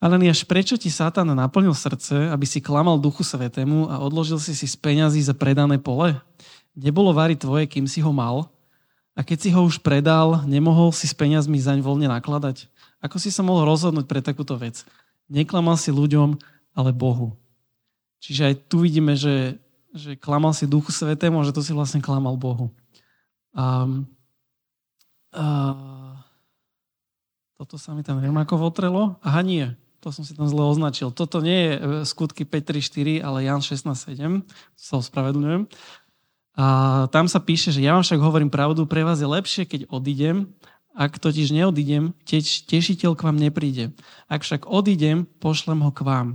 Ananiáš, 0.05 0.45
prečo 0.45 0.77
ti 0.77 0.93
Satan 0.93 1.33
naplnil 1.33 1.73
srdce, 1.73 2.29
aby 2.29 2.45
si 2.45 2.61
klamal 2.61 3.01
Duchu 3.01 3.25
Svetému 3.25 3.89
a 3.89 4.05
odložil 4.05 4.37
si 4.37 4.53
si 4.53 4.69
z 4.69 4.77
peňazí 4.77 5.25
za 5.25 5.33
predané 5.33 5.81
pole? 5.81 6.21
Nebolo 6.77 7.17
vary 7.17 7.41
tvoje, 7.41 7.65
kým 7.65 7.89
si 7.89 8.05
ho 8.05 8.13
mal? 8.13 8.53
A 9.17 9.25
keď 9.25 9.39
si 9.41 9.51
ho 9.57 9.65
už 9.65 9.81
predal, 9.81 10.45
nemohol 10.45 10.93
si 10.93 11.09
s 11.09 11.17
peňazmi 11.17 11.57
zaň 11.57 11.81
voľne 11.81 12.13
nakladať? 12.13 12.69
Ako 13.01 13.17
si 13.17 13.33
sa 13.33 13.41
mohol 13.41 13.65
rozhodnúť 13.65 14.05
pre 14.05 14.21
takúto 14.21 14.61
vec? 14.61 14.85
Neklamal 15.33 15.81
si 15.81 15.89
ľuďom, 15.89 16.37
ale 16.77 16.91
Bohu. 16.93 17.33
Čiže 18.21 18.43
aj 18.45 18.55
tu 18.69 18.85
vidíme, 18.85 19.17
že, 19.17 19.57
že 19.97 20.21
klamal 20.21 20.53
si 20.53 20.69
Duchu 20.69 20.93
Svetému 20.93 21.41
a 21.41 21.47
že 21.49 21.57
to 21.57 21.65
si 21.65 21.73
vlastne 21.73 22.05
klamal 22.05 22.37
Bohu. 22.37 22.69
A, 23.57 23.89
a, 25.35 25.45
toto 27.59 27.75
sa 27.79 27.95
mi 27.95 28.07
tam 28.07 28.23
ako 28.23 28.71
votrelo. 28.71 29.19
Aha, 29.23 29.43
nie. 29.43 29.75
To 30.05 30.13
som 30.13 30.21
si 30.21 30.37
tam 30.37 30.45
zle 30.45 30.61
označil. 30.61 31.09
Toto 31.11 31.41
nie 31.41 31.59
je 31.59 31.73
e, 31.73 31.79
skutky 32.05 32.45
5.3.4, 32.45 33.25
ale 33.25 33.49
Jan 33.49 33.65
16.7. 33.65 34.45
Sa 34.77 35.01
ospravedlňujem. 35.01 35.65
A 36.55 36.67
tam 37.11 37.27
sa 37.27 37.41
píše, 37.43 37.75
že 37.75 37.83
ja 37.83 37.97
vám 37.97 38.05
však 38.07 38.21
hovorím 38.21 38.53
pravdu, 38.53 38.87
pre 38.87 39.03
vás 39.03 39.19
je 39.19 39.27
lepšie, 39.27 39.67
keď 39.67 39.91
odídem, 39.91 40.55
ak 40.95 41.19
totiž 41.19 41.51
neodídem, 41.51 42.15
teč, 42.23 42.63
tešiteľ 42.69 43.19
k 43.19 43.25
vám 43.27 43.39
nepríde. 43.41 43.91
Ak 44.31 44.47
však 44.47 44.71
odídem, 44.71 45.27
pošlem 45.43 45.83
ho 45.83 45.91
k 45.91 46.07
vám. 46.07 46.29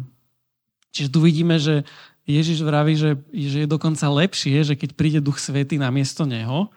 Čiže 0.92 1.13
tu 1.13 1.24
vidíme, 1.24 1.56
že 1.56 1.88
Ježiš 2.28 2.66
vraví, 2.66 3.00
že, 3.00 3.22
že 3.31 3.63
je 3.63 3.69
dokonca 3.69 4.04
lepšie, 4.04 4.66
že 4.66 4.75
keď 4.75 4.90
príde 5.00 5.19
Duch 5.24 5.40
Svety 5.40 5.80
na 5.80 5.88
miesto 5.94 6.28
Neho. 6.28 6.68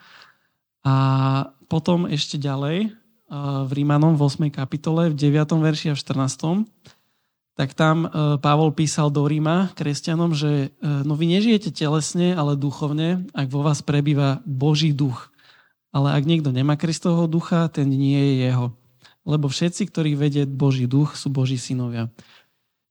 A 0.86 0.94
potom 1.72 2.04
ešte 2.04 2.36
ďalej, 2.36 2.92
v 3.64 3.70
Rímanom 3.72 4.20
v 4.20 4.28
8. 4.28 4.52
kapitole, 4.52 5.08
v 5.08 5.16
9. 5.16 5.56
verši 5.56 5.88
a 5.88 5.94
v 5.96 6.00
14. 6.04 6.68
Tak 7.52 7.76
tam 7.76 8.08
e, 8.08 8.36
Pavol 8.40 8.72
písal 8.72 9.12
do 9.12 9.24
Ríma 9.28 9.72
kresťanom, 9.76 10.32
že 10.32 10.68
e, 10.68 10.88
no 11.04 11.16
vy 11.16 11.36
nežijete 11.36 11.72
telesne, 11.72 12.32
ale 12.32 12.56
duchovne, 12.56 13.28
ak 13.36 13.48
vo 13.52 13.60
vás 13.64 13.84
prebýva 13.84 14.40
Boží 14.44 14.92
duch. 14.92 15.32
Ale 15.92 16.16
ak 16.16 16.24
niekto 16.24 16.48
nemá 16.48 16.80
Kristovho 16.80 17.28
ducha, 17.28 17.68
ten 17.68 17.88
nie 17.92 18.16
je 18.16 18.34
jeho. 18.48 18.66
Lebo 19.28 19.52
všetci, 19.52 19.88
ktorých 19.88 20.16
vedie 20.16 20.42
Boží 20.48 20.88
duch, 20.88 21.16
sú 21.16 21.28
Boží 21.28 21.60
synovia. 21.60 22.08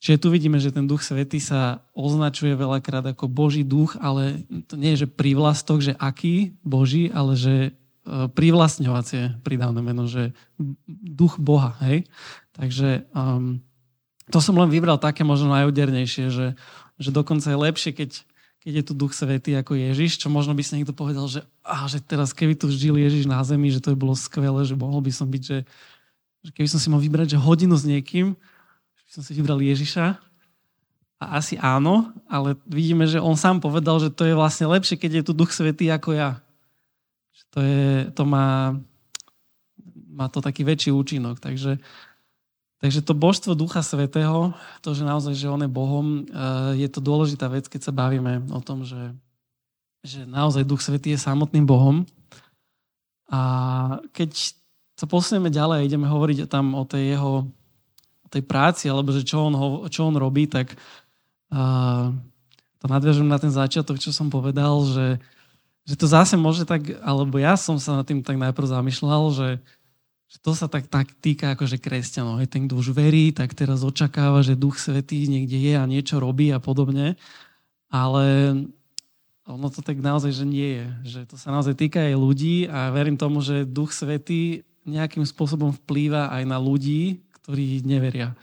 Čiže 0.01 0.21
tu 0.21 0.27
vidíme, 0.33 0.57
že 0.57 0.73
ten 0.73 0.89
duch 0.89 1.05
Svety 1.05 1.37
sa 1.37 1.85
označuje 1.93 2.57
veľakrát 2.57 3.05
ako 3.13 3.29
Boží 3.29 3.61
duch, 3.61 3.93
ale 4.01 4.45
to 4.65 4.73
nie 4.73 4.93
je, 4.97 5.05
že 5.05 5.13
privlastok, 5.13 5.85
že 5.85 5.93
aký 5.97 6.57
Boží, 6.65 7.13
ale 7.13 7.37
že 7.37 7.77
privlastňovacie 8.07 9.45
pridávne 9.45 9.85
meno, 9.85 10.09
že 10.09 10.33
duch 10.89 11.37
Boha, 11.37 11.77
hej? 11.85 12.09
Takže 12.57 13.05
um, 13.13 13.61
to 14.33 14.41
som 14.41 14.57
len 14.57 14.73
vybral 14.73 14.97
také 14.97 15.21
možno 15.21 15.53
najúdernejšie, 15.53 16.33
že, 16.33 16.47
že 16.97 17.09
dokonca 17.13 17.45
je 17.45 17.57
lepšie, 17.57 17.91
keď, 17.93 18.25
keď 18.65 18.73
je 18.81 18.83
tu 18.89 18.93
duch 18.97 19.13
svetý 19.13 19.53
ako 19.53 19.77
Ježiš, 19.77 20.17
čo 20.17 20.33
možno 20.33 20.57
by 20.57 20.63
si 20.65 20.81
niekto 20.81 20.97
povedal, 20.97 21.29
že, 21.29 21.45
á, 21.61 21.85
že 21.85 22.01
teraz 22.01 22.33
keby 22.33 22.57
tu 22.57 22.73
žil 22.73 22.97
Ježiš 22.97 23.29
na 23.29 23.37
zemi, 23.45 23.69
že 23.69 23.83
to 23.83 23.93
by 23.93 23.97
bolo 24.09 24.15
skvelé, 24.17 24.65
že 24.65 24.73
mohol 24.73 25.01
by 25.05 25.13
som 25.13 25.29
byť, 25.29 25.43
že, 25.45 25.59
že 26.41 26.51
keby 26.57 26.67
som 26.69 26.81
si 26.81 26.89
mal 26.89 27.01
vybrať 27.01 27.37
že 27.37 27.39
hodinu 27.39 27.77
s 27.77 27.85
niekým, 27.85 28.33
že 28.97 29.03
by 29.05 29.11
som 29.13 29.21
si 29.21 29.31
vybral 29.37 29.61
Ježiša, 29.61 30.17
a 31.21 31.37
asi 31.37 31.53
áno, 31.61 32.09
ale 32.25 32.57
vidíme, 32.65 33.05
že 33.05 33.21
on 33.21 33.37
sám 33.37 33.61
povedal, 33.61 34.01
že 34.01 34.09
to 34.09 34.25
je 34.25 34.33
vlastne 34.33 34.65
lepšie, 34.65 34.97
keď 34.97 35.21
je 35.21 35.23
tu 35.29 35.37
Duch 35.37 35.53
Svetý 35.53 35.85
ako 35.93 36.17
ja. 36.17 36.41
To, 37.51 37.59
je, 37.59 38.07
to 38.15 38.23
má, 38.23 38.79
má 40.07 40.27
to 40.31 40.39
taký 40.39 40.63
väčší 40.63 40.95
účinok. 40.95 41.43
Takže, 41.43 41.83
takže 42.79 42.99
to 43.03 43.11
božstvo 43.11 43.55
Ducha 43.55 43.83
Svetého, 43.83 44.55
to, 44.79 44.95
že 44.95 45.03
naozaj, 45.03 45.35
že 45.35 45.51
on 45.51 45.63
je 45.63 45.71
Bohom, 45.71 46.23
eh, 46.23 46.79
je 46.79 46.87
to 46.87 47.03
dôležitá 47.03 47.51
vec, 47.51 47.67
keď 47.67 47.91
sa 47.91 47.93
bavíme 47.95 48.47
o 48.51 48.61
tom, 48.63 48.87
že, 48.87 49.11
že 50.03 50.23
naozaj 50.23 50.63
Duch 50.63 50.79
Svetý 50.79 51.13
je 51.15 51.19
samotným 51.19 51.67
Bohom. 51.67 52.07
A 53.31 53.41
keď 54.11 54.55
sa 54.99 55.07
posunieme 55.07 55.49
ďalej, 55.49 55.87
ideme 55.87 56.05
hovoriť 56.05 56.45
tam 56.45 56.75
o 56.75 56.83
tej 56.83 57.17
jeho 57.17 57.47
o 58.21 58.27
tej 58.29 58.43
práci, 58.45 58.85
alebo 58.85 59.09
že 59.09 59.25
čo 59.25 59.49
on, 59.49 59.53
ho, 59.57 59.67
čo 59.89 60.05
on 60.05 60.15
robí, 60.15 60.45
tak 60.45 60.77
uh, 61.51 62.13
to 62.77 62.85
nadviažem 62.85 63.25
na 63.25 63.41
ten 63.41 63.49
začiatok, 63.49 63.97
čo 63.97 64.13
som 64.13 64.29
povedal, 64.29 64.77
že 64.85 65.05
že 65.85 65.95
to 65.97 66.05
zase 66.05 66.37
môže 66.37 66.63
tak, 66.63 66.85
alebo 67.01 67.41
ja 67.41 67.57
som 67.57 67.81
sa 67.81 67.97
nad 67.99 68.05
tým 68.05 68.21
tak 68.21 68.37
najprv 68.37 68.67
zamýšľal, 68.69 69.23
že, 69.33 69.49
že 70.29 70.37
to 70.39 70.53
sa 70.53 70.69
tak, 70.69 70.85
tak 70.85 71.09
týka 71.17 71.57
akože 71.57 71.81
kresťanov. 71.81 72.37
Hej, 72.37 72.53
ten, 72.53 72.69
kto 72.69 72.77
už 72.77 72.93
verí, 72.93 73.33
tak 73.33 73.57
teraz 73.57 73.81
očakáva, 73.81 74.45
že 74.45 74.59
Duch 74.59 74.77
Svetý 74.77 75.25
niekde 75.25 75.57
je 75.57 75.73
a 75.73 75.89
niečo 75.89 76.21
robí 76.21 76.53
a 76.53 76.61
podobne. 76.61 77.17
Ale 77.89 78.25
ono 79.49 79.67
to 79.73 79.81
tak 79.81 79.99
naozaj, 79.99 80.31
že 80.31 80.45
nie 80.45 80.69
je. 80.79 80.87
Že 81.17 81.19
to 81.33 81.35
sa 81.35 81.49
naozaj 81.49 81.75
týka 81.75 81.99
aj 81.99 82.15
ľudí 82.15 82.69
a 82.69 82.93
verím 82.93 83.17
tomu, 83.17 83.41
že 83.41 83.65
Duch 83.65 83.91
Svetý 83.91 84.63
nejakým 84.85 85.25
spôsobom 85.25 85.73
vplýva 85.73 86.29
aj 86.29 86.43
na 86.45 86.57
ľudí, 86.61 87.21
ktorí 87.41 87.81
neveria, 87.85 88.37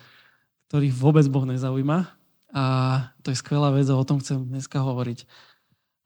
ktorých 0.71 0.95
vôbec 0.95 1.26
Boh 1.30 1.47
nezaujíma. 1.47 2.11
A 2.52 2.64
to 3.23 3.30
je 3.30 3.40
skvelá 3.40 3.71
vec 3.71 3.87
a 3.87 3.97
o 3.97 4.04
tom 4.04 4.18
chcem 4.18 4.42
dneska 4.42 4.83
hovoriť. 4.83 5.25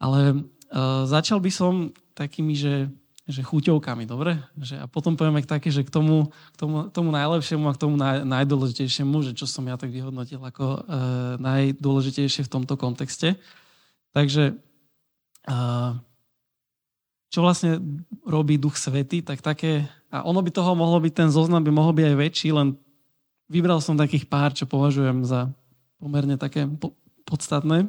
Ale 0.02 0.44
uh, 0.72 1.04
začal 1.04 1.38
by 1.38 1.50
som 1.52 1.92
takými, 2.16 2.56
že 2.56 2.88
že 3.22 3.46
chuťovkami, 3.46 4.02
dobre? 4.02 4.42
Že, 4.58 4.82
a 4.82 4.86
potom 4.90 5.14
povieme 5.14 5.46
také, 5.46 5.70
že 5.70 5.86
k 5.86 5.90
tomu, 5.94 6.34
k 6.52 6.56
tomu, 6.58 6.90
tomu 6.90 7.14
najlepšiemu 7.14 7.70
a 7.70 7.76
k 7.78 7.82
tomu 7.86 7.94
naj, 7.94 8.26
najdôležitejšiemu, 8.26 9.14
že 9.22 9.32
čo 9.38 9.46
som 9.46 9.62
ja 9.62 9.78
tak 9.78 9.94
vyhodnotil 9.94 10.42
ako 10.42 10.66
e, 10.66 10.78
najdôležitejšie 11.38 12.42
v 12.42 12.52
tomto 12.52 12.74
kontexte. 12.74 13.38
Takže 14.10 14.58
e, 15.46 15.54
čo 17.30 17.38
vlastne 17.40 17.78
robí 18.26 18.58
Duch 18.58 18.74
Svety, 18.74 19.22
tak 19.22 19.38
také, 19.38 19.86
a 20.10 20.26
ono 20.26 20.42
by 20.42 20.50
toho 20.50 20.74
mohlo 20.74 20.98
byť, 20.98 21.12
ten 21.14 21.30
zoznam 21.30 21.62
by 21.62 21.70
mohol 21.70 21.94
byť 21.94 22.06
aj 22.10 22.16
väčší, 22.18 22.48
len 22.50 22.74
vybral 23.46 23.78
som 23.78 23.94
takých 23.94 24.26
pár, 24.26 24.50
čo 24.50 24.66
považujem 24.66 25.22
za 25.22 25.46
pomerne 26.02 26.34
také 26.34 26.66
po, 26.66 26.90
podstatné. 27.22 27.86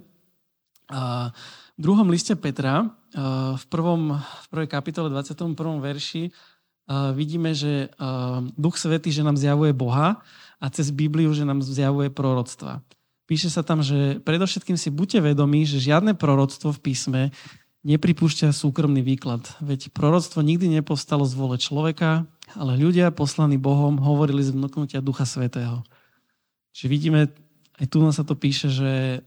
A, 0.94 1.34
v 1.78 1.80
druhom 1.82 2.06
liste 2.10 2.38
Petra, 2.38 2.86
eh, 2.86 3.20
v, 3.58 3.66
prvom, 3.70 4.18
v 4.18 4.48
prvej 4.54 4.70
kapitole 4.70 5.10
21. 5.10 5.82
verši, 5.82 6.30
eh, 6.30 7.12
vidíme, 7.18 7.58
že 7.58 7.90
eh, 7.90 8.40
Duch 8.58 8.78
Svetý, 8.78 9.10
že 9.10 9.26
nám 9.26 9.38
zjavuje 9.38 9.74
Boha 9.74 10.22
a 10.62 10.66
cez 10.70 10.94
Bibliu, 10.94 11.34
že 11.34 11.46
nám 11.46 11.66
zjavuje 11.66 12.14
proroctva. 12.14 12.86
Píše 13.26 13.50
sa 13.50 13.64
tam, 13.64 13.82
že 13.82 14.20
predovšetkým 14.22 14.76
si 14.76 14.92
buďte 14.92 15.34
vedomí, 15.34 15.64
že 15.64 15.80
žiadne 15.80 16.14
proroctvo 16.14 16.76
v 16.76 16.84
písme 16.92 17.22
nepripúšťa 17.84 18.52
súkromný 18.56 19.04
výklad. 19.04 19.44
Veď 19.60 19.92
proroctvo 19.92 20.40
nikdy 20.44 20.72
nepostalo 20.80 21.28
z 21.28 21.36
vole 21.36 21.56
človeka, 21.60 22.28
ale 22.56 22.80
ľudia 22.80 23.12
poslaní 23.12 23.60
Bohom 23.60 24.00
hovorili 24.00 24.44
z 24.44 24.56
vnúknutia 24.56 25.04
Ducha 25.04 25.28
Svetého. 25.28 25.84
Čiže 26.76 26.88
vidíme, 26.88 27.20
aj 27.80 27.86
tu 27.92 28.00
sa 28.12 28.24
to 28.24 28.36
píše, 28.36 28.72
že 28.72 29.24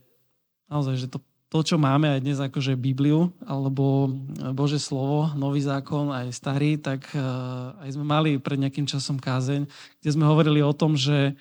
naozaj, 0.72 0.94
že 0.96 1.08
to 1.08 1.18
to, 1.56 1.64
čo 1.64 1.80
máme 1.80 2.12
aj 2.12 2.20
dnes 2.20 2.36
akože 2.36 2.76
Bibliu 2.76 3.32
alebo 3.48 4.12
Bože 4.52 4.76
slovo, 4.76 5.32
nový 5.32 5.64
zákon, 5.64 6.12
aj 6.12 6.28
starý, 6.36 6.76
tak 6.76 7.08
uh, 7.16 7.72
aj 7.80 7.96
sme 7.96 8.04
mali 8.04 8.36
pred 8.36 8.60
nejakým 8.60 8.84
časom 8.84 9.16
kázeň, 9.16 9.64
kde 9.64 10.10
sme 10.12 10.28
hovorili 10.28 10.60
o 10.60 10.76
tom, 10.76 11.00
že, 11.00 11.32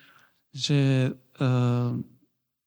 že 0.55 1.12
uh, 1.43 1.91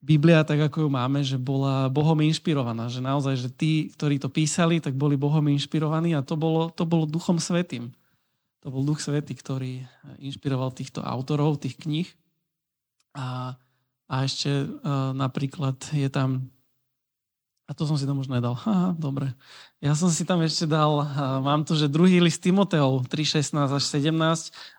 Biblia, 0.05 0.45
tak 0.45 0.61
ako 0.69 0.85
ju 0.85 0.89
máme, 0.93 1.25
že 1.25 1.41
bola 1.41 1.89
Bohom 1.89 2.21
inšpirovaná, 2.21 2.93
že 2.93 3.01
naozaj, 3.01 3.35
že 3.41 3.49
tí, 3.49 3.89
ktorí 3.97 4.21
to 4.21 4.29
písali, 4.29 4.77
tak 4.77 4.93
boli 4.93 5.17
Bohom 5.17 5.49
inšpirovaní 5.49 6.13
a 6.13 6.21
to 6.21 6.37
bolo, 6.37 6.69
to 6.69 6.85
bolo 6.85 7.09
Duchom 7.09 7.41
Svetým. 7.41 7.89
To 8.61 8.69
bol 8.69 8.85
Duch 8.85 9.01
Svetý, 9.01 9.33
ktorý 9.33 9.89
inšpiroval 10.21 10.77
týchto 10.77 11.01
autorov, 11.01 11.65
tých 11.65 11.81
kníh. 11.81 12.13
A, 13.17 13.57
a 14.05 14.15
ešte 14.21 14.69
uh, 14.69 15.17
napríklad 15.17 15.81
je 15.97 16.13
tam 16.13 16.53
a 17.69 17.77
to 17.77 17.85
som 17.85 18.01
si 18.01 18.09
tam 18.09 18.17
už 18.17 18.33
nedal. 18.33 18.57
Aha, 18.65 18.97
dobre. 18.97 19.37
Ja 19.85 19.93
som 19.93 20.09
si 20.09 20.25
tam 20.25 20.41
ešte 20.41 20.65
dal, 20.65 21.05
mám 21.45 21.69
tu, 21.69 21.77
že 21.77 21.87
druhý 21.87 22.19
list 22.19 22.41
Timoteov 22.41 23.05
3.16 23.13 23.53
až 23.55 23.85
17 23.85 24.11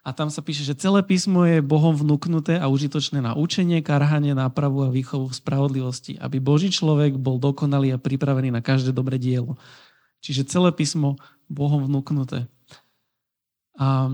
a 0.02 0.10
tam 0.10 0.34
sa 0.34 0.42
píše, 0.42 0.66
že 0.66 0.74
celé 0.74 1.06
písmo 1.06 1.46
je 1.46 1.62
Bohom 1.62 1.94
vnúknuté 1.94 2.58
a 2.58 2.66
užitočné 2.68 3.22
na 3.22 3.38
učenie, 3.38 3.86
karhanie, 3.86 4.34
nápravu 4.34 4.84
a 4.84 4.90
výchovu 4.90 5.30
v 5.30 5.38
spravodlivosti, 5.38 6.18
aby 6.18 6.42
Boží 6.42 6.74
človek 6.74 7.16
bol 7.16 7.38
dokonalý 7.38 7.94
a 7.94 8.02
pripravený 8.02 8.50
na 8.50 8.66
každé 8.66 8.90
dobré 8.90 9.22
dielo. 9.22 9.56
Čiže 10.20 10.50
celé 10.50 10.74
písmo 10.74 11.16
Bohom 11.48 11.86
vnúknuté. 11.86 12.50
A, 13.80 14.12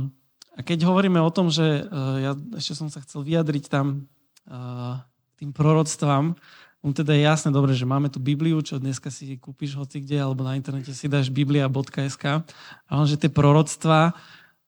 a 0.54 0.60
keď 0.62 0.86
hovoríme 0.86 1.18
o 1.24 1.34
tom, 1.34 1.50
že 1.50 1.88
uh, 1.88 2.22
ja 2.22 2.32
ešte 2.54 2.78
som 2.78 2.92
sa 2.94 3.02
chcel 3.02 3.26
vyjadriť 3.26 3.66
tam 3.72 4.06
uh, 4.46 5.02
tým 5.42 5.50
proroctvám, 5.50 6.38
on 6.86 6.94
teda 6.94 7.18
je 7.18 7.26
jasné, 7.26 7.50
dobre, 7.50 7.74
že 7.74 7.90
máme 7.90 8.14
tu 8.14 8.22
Bibliu, 8.22 8.62
čo 8.62 8.78
dneska 8.78 9.10
si 9.10 9.42
kúpiš 9.42 9.74
hoci 9.74 10.06
kde, 10.06 10.22
alebo 10.22 10.46
na 10.46 10.54
internete 10.54 10.94
si 10.94 11.10
dáš 11.10 11.34
biblia.sk. 11.34 12.46
Ale 12.86 13.04
že 13.10 13.18
tie 13.18 13.34
proroctva, 13.34 14.14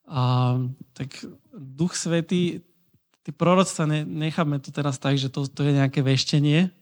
a, 0.10 0.22
tak 0.98 1.14
Duch 1.54 1.94
Svetý, 1.94 2.66
tie 3.22 3.34
proroctva 3.38 3.86
ne, 3.86 4.02
necháme 4.02 4.58
to 4.58 4.74
teraz 4.74 4.98
tak, 4.98 5.22
že 5.22 5.30
to, 5.30 5.46
to 5.46 5.62
je 5.62 5.78
nejaké 5.78 6.02
veštenie, 6.02 6.74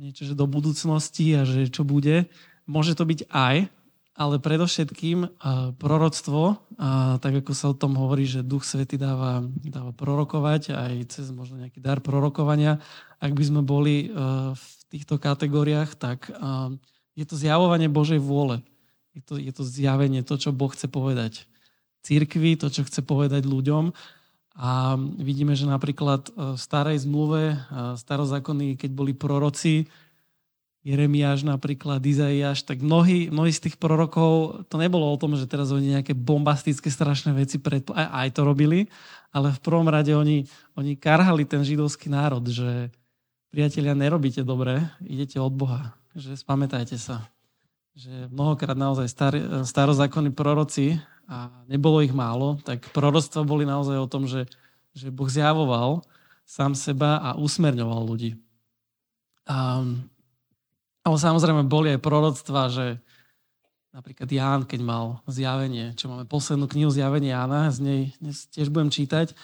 niečo, 0.00 0.24
že 0.24 0.32
do 0.32 0.48
budúcnosti 0.48 1.36
a 1.36 1.44
že 1.44 1.68
čo 1.68 1.84
bude. 1.84 2.32
Môže 2.64 2.96
to 2.96 3.04
byť 3.04 3.28
aj, 3.28 3.68
ale 4.14 4.38
predovšetkým 4.38 5.42
proroctvo, 5.82 6.62
a 6.78 7.18
tak 7.18 7.42
ako 7.42 7.50
sa 7.50 7.74
o 7.74 7.78
tom 7.78 7.98
hovorí, 7.98 8.30
že 8.30 8.46
Duch 8.46 8.62
Svety 8.62 8.94
dáva, 8.94 9.42
dáva 9.66 9.90
prorokovať 9.90 10.70
aj 10.70 10.92
cez 11.10 11.34
možno 11.34 11.58
nejaký 11.58 11.82
dar 11.82 11.98
prorokovania. 11.98 12.78
Ak 13.18 13.34
by 13.34 13.42
sme 13.42 13.66
boli 13.66 14.14
v 14.54 14.66
týchto 14.86 15.18
kategóriách, 15.18 15.98
tak 15.98 16.30
je 17.18 17.24
to 17.26 17.34
zjavovanie 17.34 17.90
Božej 17.90 18.22
vôle. 18.22 18.62
Je 19.18 19.22
to, 19.22 19.34
je 19.34 19.50
to 19.50 19.66
zjavenie, 19.66 20.22
to, 20.22 20.38
čo 20.38 20.54
Boh 20.54 20.70
chce 20.70 20.86
povedať 20.86 21.50
církvi, 22.06 22.54
to, 22.54 22.70
čo 22.70 22.86
chce 22.86 23.02
povedať 23.02 23.46
ľuďom. 23.46 23.90
A 24.54 24.94
vidíme, 25.18 25.58
že 25.58 25.66
napríklad 25.66 26.30
v 26.30 26.54
starej 26.54 27.02
zmluve, 27.02 27.58
starozákonní, 27.98 28.78
keď 28.78 28.90
boli 28.94 29.10
proroci, 29.10 29.90
Jeremiáš 30.84 31.48
napríklad, 31.48 32.04
Izaiáš, 32.04 32.60
tak 32.60 32.84
mnohí, 32.84 33.32
mnohí 33.32 33.48
z 33.48 33.68
tých 33.68 33.76
prorokov, 33.80 34.62
to 34.68 34.76
nebolo 34.76 35.08
o 35.08 35.16
tom, 35.16 35.32
že 35.32 35.48
teraz 35.48 35.72
oni 35.72 35.96
nejaké 35.96 36.12
bombastické 36.12 36.92
strašné 36.92 37.32
veci 37.32 37.56
pred, 37.56 37.80
aj, 37.88 38.04
aj 38.04 38.28
to 38.36 38.40
robili, 38.44 38.92
ale 39.32 39.48
v 39.48 39.62
prvom 39.64 39.88
rade 39.88 40.12
oni, 40.12 40.44
oni 40.76 40.92
karhali 41.00 41.48
ten 41.48 41.64
židovský 41.64 42.12
národ, 42.12 42.44
že 42.44 42.92
priatelia, 43.48 43.96
nerobíte 43.96 44.44
dobre, 44.44 44.84
idete 45.00 45.40
od 45.40 45.56
Boha, 45.56 45.96
že 46.12 46.36
spamätajte 46.36 47.00
sa. 47.00 47.32
Že 47.96 48.28
mnohokrát 48.28 48.76
naozaj 48.76 49.08
star, 49.08 49.34
starozákonní 49.64 50.36
proroci, 50.36 51.00
a 51.24 51.48
nebolo 51.64 52.04
ich 52.04 52.12
málo, 52.12 52.60
tak 52.60 52.92
proroctva 52.92 53.48
boli 53.48 53.64
naozaj 53.64 53.96
o 53.96 54.10
tom, 54.10 54.28
že, 54.28 54.44
že 54.92 55.08
Boh 55.08 55.28
zjavoval 55.28 56.04
sám 56.44 56.76
seba 56.76 57.16
a 57.16 57.40
usmerňoval 57.40 58.04
ľudí. 58.04 58.36
A 59.48 59.80
ale 61.04 61.16
samozrejme 61.20 61.68
boli 61.68 61.92
aj 61.92 62.00
proroctva, 62.00 62.72
že 62.72 62.98
napríklad 63.92 64.26
Ján, 64.26 64.60
keď 64.64 64.80
mal 64.82 65.20
zjavenie, 65.28 65.92
čo 65.94 66.08
máme 66.10 66.24
poslednú 66.26 66.66
knihu 66.66 66.90
Zjavenie 66.90 67.30
Jána, 67.30 67.70
z 67.70 67.78
nej 67.84 68.00
dnes 68.18 68.48
tiež 68.50 68.72
budem 68.72 68.90
čítať, 68.90 69.36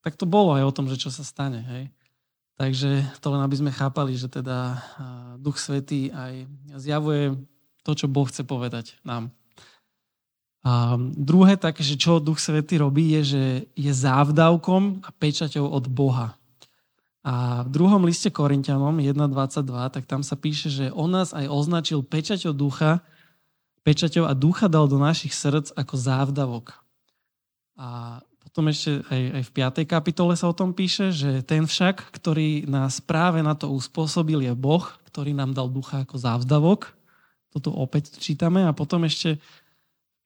tak 0.00 0.14
to 0.14 0.24
bolo 0.24 0.54
aj 0.54 0.64
o 0.64 0.74
tom, 0.74 0.86
že 0.86 0.96
čo 0.96 1.10
sa 1.10 1.26
stane. 1.26 1.60
Hej. 1.60 1.84
Takže 2.56 3.02
to 3.18 3.26
len 3.34 3.42
aby 3.42 3.56
sme 3.58 3.74
chápali, 3.74 4.14
že 4.14 4.30
teda 4.30 4.78
Duch 5.42 5.58
Svetý 5.58 6.14
aj 6.14 6.46
zjavuje 6.78 7.34
to, 7.82 7.92
čo 7.98 8.06
Boh 8.06 8.24
chce 8.30 8.46
povedať 8.46 8.96
nám. 9.02 9.34
A 10.62 10.94
druhé 11.18 11.58
také, 11.58 11.82
že 11.82 11.98
čo 11.98 12.22
Duch 12.22 12.38
Svetý 12.38 12.78
robí, 12.78 13.18
je, 13.18 13.22
že 13.34 13.44
je 13.74 13.90
závdavkom 13.90 15.02
a 15.02 15.10
pečaťou 15.10 15.66
od 15.66 15.90
Boha. 15.90 16.38
A 17.22 17.62
v 17.62 17.70
druhom 17.70 18.02
liste 18.02 18.34
Korintianom 18.34 18.98
1.22, 18.98 19.94
tak 19.94 20.04
tam 20.10 20.26
sa 20.26 20.34
píše, 20.34 20.66
že 20.74 20.90
on 20.90 21.14
nás 21.14 21.30
aj 21.30 21.46
označil 21.46 22.02
pečaťou 22.02 22.50
ducha, 22.50 22.98
pečaťou 23.86 24.26
a 24.26 24.34
ducha 24.34 24.66
dal 24.66 24.90
do 24.90 24.98
našich 24.98 25.30
srdc 25.30 25.70
ako 25.78 25.94
závdavok. 25.94 26.74
A 27.78 28.18
potom 28.42 28.66
ešte 28.68 29.06
aj, 29.06 29.22
aj 29.38 29.42
v 29.46 29.50
5. 29.86 29.86
kapitole 29.86 30.34
sa 30.34 30.50
o 30.50 30.54
tom 30.54 30.74
píše, 30.74 31.14
že 31.14 31.46
ten 31.46 31.62
však, 31.62 32.10
ktorý 32.10 32.66
nás 32.66 32.98
práve 32.98 33.38
na 33.38 33.54
to 33.54 33.70
uspôsobil, 33.70 34.42
je 34.42 34.52
Boh, 34.58 34.82
ktorý 35.06 35.30
nám 35.30 35.54
dal 35.54 35.70
ducha 35.70 36.02
ako 36.02 36.18
závdavok. 36.18 36.90
Toto 37.54 37.70
opäť 37.70 38.18
čítame. 38.18 38.66
A 38.66 38.74
potom 38.74 39.06
ešte 39.06 39.38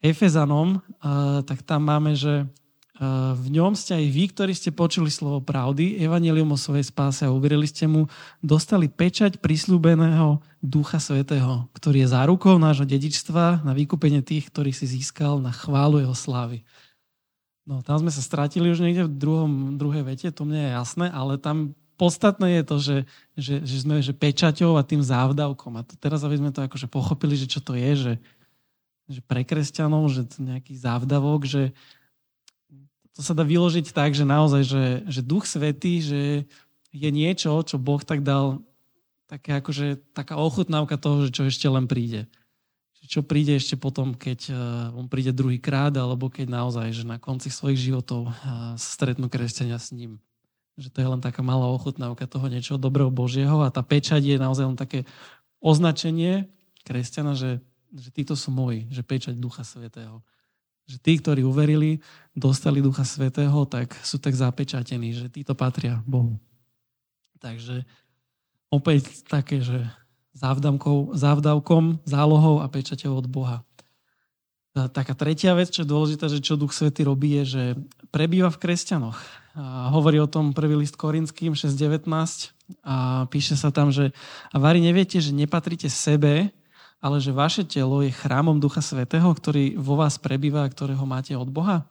Efezanom, 0.00 0.80
tak 1.44 1.60
tam 1.60 1.84
máme, 1.86 2.16
že 2.16 2.48
v 3.36 3.48
ňom 3.52 3.76
ste 3.76 3.92
aj 3.92 4.06
vy, 4.08 4.24
ktorí 4.32 4.52
ste 4.56 4.72
počuli 4.72 5.12
slovo 5.12 5.44
pravdy, 5.44 6.00
evanelium 6.00 6.48
o 6.48 6.58
svojej 6.58 6.88
spáse 6.88 7.28
a 7.28 7.34
uverili 7.34 7.68
ste 7.68 7.84
mu, 7.84 8.08
dostali 8.40 8.88
pečať 8.88 9.36
prislúbeného 9.36 10.40
Ducha 10.64 10.96
Svetého, 10.96 11.68
ktorý 11.76 12.08
je 12.08 12.12
zárukou 12.16 12.56
nášho 12.56 12.88
dedičstva 12.88 13.68
na 13.68 13.72
vykúpenie 13.76 14.24
tých, 14.24 14.48
ktorých 14.48 14.80
si 14.80 14.86
získal 14.88 15.44
na 15.44 15.52
chválu 15.52 16.00
jeho 16.00 16.16
slávy. 16.16 16.64
No, 17.68 17.84
tam 17.84 18.00
sme 18.00 18.08
sa 18.08 18.24
stratili 18.24 18.72
už 18.72 18.80
niekde 18.80 19.04
v 19.04 19.12
druhom, 19.12 19.76
druhej 19.76 20.00
vete, 20.00 20.32
to 20.32 20.48
mne 20.48 20.64
je 20.64 20.70
jasné, 20.72 21.06
ale 21.12 21.36
tam 21.36 21.76
podstatné 22.00 22.60
je 22.60 22.62
to, 22.64 22.76
že, 22.80 22.98
že, 23.36 23.54
že 23.60 23.76
sme 23.84 24.00
že 24.00 24.16
pečaťou 24.16 24.80
a 24.80 24.86
tým 24.86 25.04
závdavkom. 25.04 25.76
A 25.76 25.84
to 25.84 26.00
teraz, 26.00 26.24
aby 26.24 26.40
sme 26.40 26.48
to 26.48 26.64
akože 26.64 26.88
pochopili, 26.88 27.36
že 27.36 27.44
čo 27.44 27.60
to 27.60 27.76
je, 27.76 27.92
že, 27.92 28.14
že 29.10 29.20
pre 29.20 29.44
kresťanov, 29.44 30.08
že 30.08 30.24
to 30.24 30.40
nejaký 30.46 30.78
závdavok, 30.78 31.44
že, 31.44 31.76
to 33.16 33.25
sa 33.25 33.32
dá 33.32 33.49
vyložiť 33.49 33.96
tak, 33.96 34.12
že 34.12 34.28
naozaj, 34.28 34.62
že, 34.68 34.85
že 35.08 35.25
Duch 35.25 35.49
Svetý, 35.49 36.04
že 36.04 36.44
je 36.92 37.11
niečo, 37.11 37.64
čo 37.64 37.80
Boh 37.80 38.04
tak 38.04 38.20
dal, 38.20 38.61
také 39.25 39.56
akože, 39.56 40.12
taká 40.12 40.37
ochutnávka 40.37 41.00
toho, 41.00 41.25
že 41.25 41.32
čo 41.32 41.49
ešte 41.49 41.64
len 41.64 41.88
príde. 41.88 42.28
Čo 43.06 43.23
príde 43.23 43.54
ešte 43.54 43.78
potom, 43.78 44.18
keď 44.18 44.50
uh, 44.50 44.56
on 44.99 45.06
príde 45.06 45.30
druhýkrát, 45.30 45.94
alebo 45.94 46.26
keď 46.26 46.50
naozaj, 46.50 46.90
že 46.90 47.04
na 47.06 47.16
konci 47.23 47.49
svojich 47.54 47.88
životov 47.88 48.28
uh, 48.28 48.75
stretnú 48.75 49.30
kresťania 49.30 49.78
s 49.78 49.94
ním. 49.94 50.18
Že 50.76 50.88
to 50.90 50.99
je 51.00 51.08
len 51.14 51.23
taká 51.23 51.40
malá 51.40 51.70
ochutnávka 51.70 52.26
toho 52.26 52.50
niečoho 52.50 52.76
dobrého 52.76 53.08
Božieho 53.08 53.62
a 53.62 53.70
tá 53.70 53.80
pečať 53.80 54.20
je 54.20 54.37
naozaj 54.37 54.64
len 54.66 54.76
také 54.76 55.06
označenie 55.62 56.50
kresťana, 56.82 57.38
že, 57.38 57.62
že 57.94 58.11
títo 58.11 58.35
sú 58.35 58.50
moji, 58.50 58.90
že 58.90 59.06
pečať 59.06 59.38
Ducha 59.38 59.62
Svetého. 59.62 60.20
Že 60.86 60.96
tí, 61.02 61.12
ktorí 61.18 61.42
uverili, 61.42 61.98
dostali 62.30 62.78
Ducha 62.78 63.02
Svetého, 63.02 63.66
tak 63.66 63.94
sú 64.06 64.22
tak 64.22 64.38
zapečatení, 64.38 65.10
že 65.12 65.26
títo 65.26 65.58
patria 65.58 65.98
Bohu. 66.06 66.38
Takže 67.42 67.82
opäť 68.70 69.26
také, 69.26 69.62
že 69.62 69.82
závdavkom, 70.36 72.00
zálohou 72.06 72.60
a 72.62 72.66
pečaťou 72.68 73.18
od 73.18 73.26
Boha. 73.26 73.66
A 74.76 74.92
taká 74.92 75.16
tretia 75.16 75.56
vec, 75.56 75.72
čo 75.72 75.82
je 75.82 75.88
dôležitá, 75.88 76.28
že 76.28 76.44
čo 76.44 76.60
Duch 76.60 76.76
Svety 76.76 77.08
robí, 77.08 77.40
je, 77.40 77.44
že 77.48 77.62
prebýva 78.12 78.52
v 78.52 78.60
kresťanoch. 78.60 79.16
A 79.56 79.88
hovorí 79.88 80.20
o 80.20 80.28
tom 80.28 80.52
prvý 80.52 80.76
list 80.76 81.00
Korinským 81.00 81.56
6.19 81.56 82.04
a 82.84 83.24
píše 83.32 83.56
sa 83.56 83.72
tam, 83.72 83.88
že 83.88 84.12
a 84.52 84.56
vári 84.60 84.84
neviete, 84.84 85.16
že 85.16 85.32
nepatríte 85.32 85.88
sebe, 85.88 86.52
ale 87.00 87.20
že 87.20 87.32
vaše 87.34 87.62
telo 87.62 88.00
je 88.00 88.10
chrámom 88.12 88.56
Ducha 88.58 88.80
Svetého, 88.80 89.28
ktorý 89.28 89.76
vo 89.76 90.00
vás 90.00 90.16
prebýva 90.16 90.64
a 90.64 90.72
ktorého 90.72 91.04
máte 91.04 91.36
od 91.36 91.48
Boha. 91.52 91.84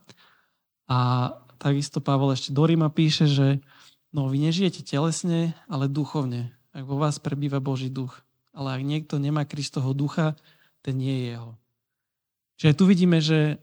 A 0.89 1.31
takisto 1.57 2.01
Pavol 2.01 2.33
ešte 2.33 2.53
do 2.53 2.65
Ríma 2.65 2.89
píše, 2.89 3.29
že 3.29 3.61
no 4.09 4.29
vy 4.29 4.49
nežijete 4.49 4.85
telesne, 4.85 5.53
ale 5.69 5.89
duchovne. 5.89 6.53
Ak 6.75 6.83
vo 6.83 6.99
vás 6.99 7.21
prebýva 7.21 7.63
Boží 7.63 7.87
duch. 7.87 8.21
Ale 8.55 8.75
ak 8.75 8.81
niekto 8.83 9.19
nemá 9.19 9.43
Kristoho 9.47 9.91
ducha, 9.91 10.35
ten 10.85 10.95
nie 10.99 11.11
je 11.11 11.25
jeho. 11.35 11.51
Čiže 12.55 12.73
tu 12.77 12.83
vidíme, 12.87 13.19
že, 13.19 13.59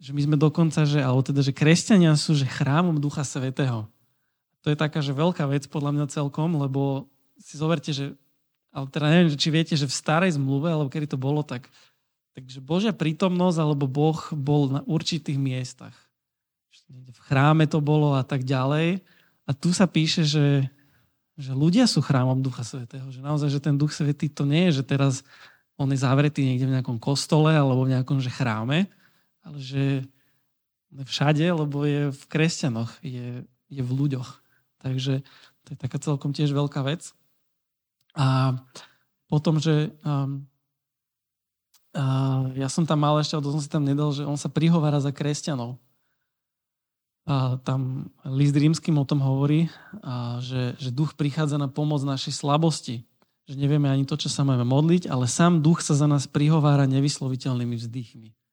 že 0.00 0.16
my 0.16 0.20
sme 0.24 0.36
dokonca, 0.40 0.88
že, 0.88 1.04
alebo 1.04 1.20
teda, 1.20 1.44
že 1.44 1.52
kresťania 1.52 2.16
sú 2.16 2.32
že 2.32 2.48
chrámom 2.48 2.96
Ducha 2.96 3.20
Svetého. 3.20 3.84
To 4.64 4.72
je 4.72 4.80
taká, 4.80 5.04
že 5.04 5.12
veľká 5.12 5.44
vec 5.44 5.68
podľa 5.68 5.92
mňa 5.92 6.06
celkom, 6.08 6.56
lebo 6.56 7.04
si 7.36 7.60
zoberte, 7.60 7.92
že 7.92 8.16
ale 8.74 8.90
teda 8.90 9.06
neviem, 9.06 9.38
či 9.38 9.54
viete, 9.54 9.78
že 9.78 9.86
v 9.86 9.94
starej 9.94 10.34
zmluve, 10.34 10.66
alebo 10.66 10.90
kedy 10.90 11.14
to 11.14 11.18
bolo, 11.18 11.46
tak 11.46 11.70
takže 12.34 12.58
Božia 12.58 12.90
prítomnosť 12.90 13.58
alebo 13.62 13.86
Boh 13.86 14.18
bol 14.34 14.66
na 14.66 14.82
určitých 14.82 15.38
miestach. 15.38 15.94
V 16.90 17.20
chráme 17.30 17.70
to 17.70 17.78
bolo 17.78 18.18
a 18.18 18.26
tak 18.26 18.42
ďalej. 18.42 18.98
A 19.46 19.50
tu 19.54 19.70
sa 19.70 19.86
píše, 19.86 20.26
že, 20.26 20.66
že 21.38 21.54
ľudia 21.54 21.86
sú 21.86 22.02
chrámom 22.02 22.42
Ducha 22.42 22.66
Svetého. 22.66 23.06
Že 23.14 23.22
naozaj, 23.22 23.48
že 23.54 23.62
ten 23.62 23.78
Duch 23.78 23.94
Svetý 23.94 24.26
to 24.26 24.42
nie 24.42 24.68
je, 24.68 24.82
že 24.82 24.84
teraz 24.84 25.22
on 25.78 25.86
je 25.94 26.02
zavretý 26.02 26.42
niekde 26.42 26.66
v 26.66 26.74
nejakom 26.74 26.98
kostole 26.98 27.54
alebo 27.54 27.86
v 27.86 27.94
nejakom 27.94 28.18
že 28.18 28.34
chráme, 28.34 28.90
ale 29.46 29.58
že 29.62 30.02
všade, 30.90 31.46
lebo 31.46 31.86
je 31.86 32.10
v 32.10 32.22
kresťanoch, 32.30 32.90
je, 33.02 33.46
je 33.70 33.82
v 33.82 33.92
ľuďoch. 33.94 34.42
Takže 34.82 35.22
to 35.66 35.68
je 35.74 35.78
taká 35.78 35.98
celkom 35.98 36.30
tiež 36.30 36.54
veľká 36.54 36.82
vec. 36.86 37.14
A 38.14 38.54
potom, 39.26 39.58
že 39.58 39.90
um, 40.06 40.46
uh, 41.98 42.54
ja 42.54 42.70
som 42.70 42.86
tam 42.86 43.02
mal 43.02 43.18
ešte, 43.18 43.34
ale 43.34 43.50
som 43.50 43.62
si 43.62 43.70
tam 43.70 43.82
nedal, 43.82 44.14
že 44.14 44.22
on 44.22 44.38
sa 44.38 44.46
prihovára 44.46 45.02
za 45.02 45.10
kresťanov. 45.10 45.76
A 47.24 47.56
tam 47.64 48.12
list 48.28 48.54
rímským 48.54 48.94
o 49.00 49.08
tom 49.08 49.24
hovorí, 49.24 49.72
a 50.04 50.38
že, 50.44 50.76
že 50.76 50.92
duch 50.92 51.16
prichádza 51.16 51.56
na 51.56 51.72
pomoc 51.72 52.04
našej 52.04 52.36
slabosti. 52.36 53.02
Že 53.48 53.60
nevieme 53.60 53.88
ani 53.88 54.04
to, 54.04 54.16
čo 54.16 54.28
sa 54.28 54.44
máme 54.44 54.64
modliť, 54.64 55.08
ale 55.08 55.28
sám 55.28 55.64
duch 55.64 55.80
sa 55.80 55.96
za 55.96 56.04
nás 56.04 56.28
prihovára 56.28 56.84
nevysloviteľnými 56.84 57.76
vzdychmi 57.80 58.43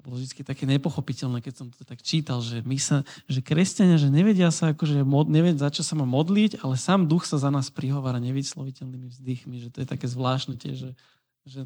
to 0.00 0.08
bolo 0.08 0.16
vždy 0.16 0.40
také 0.40 0.64
nepochopiteľné, 0.64 1.44
keď 1.44 1.54
som 1.60 1.68
to 1.68 1.84
tak 1.84 2.00
čítal, 2.00 2.40
že 2.40 2.64
my 2.64 2.80
sa, 2.80 3.04
že 3.28 3.44
kresťania, 3.44 4.00
že 4.00 4.08
nevedia 4.08 4.48
sa 4.48 4.72
akože, 4.72 5.04
nevedia, 5.28 5.60
za 5.60 5.68
čo 5.68 5.84
sa 5.84 5.92
má 5.92 6.08
modliť, 6.08 6.64
ale 6.64 6.80
sám 6.80 7.04
duch 7.04 7.28
sa 7.28 7.36
za 7.36 7.52
nás 7.52 7.68
prihovára 7.68 8.16
nevysloviteľnými 8.16 9.12
vzdychmi, 9.12 9.60
že 9.60 9.68
to 9.68 9.84
je 9.84 9.88
také 9.92 10.08
zvláštne 10.08 10.56
tiež, 10.56 10.88
že, 10.88 10.92
že 11.44 11.60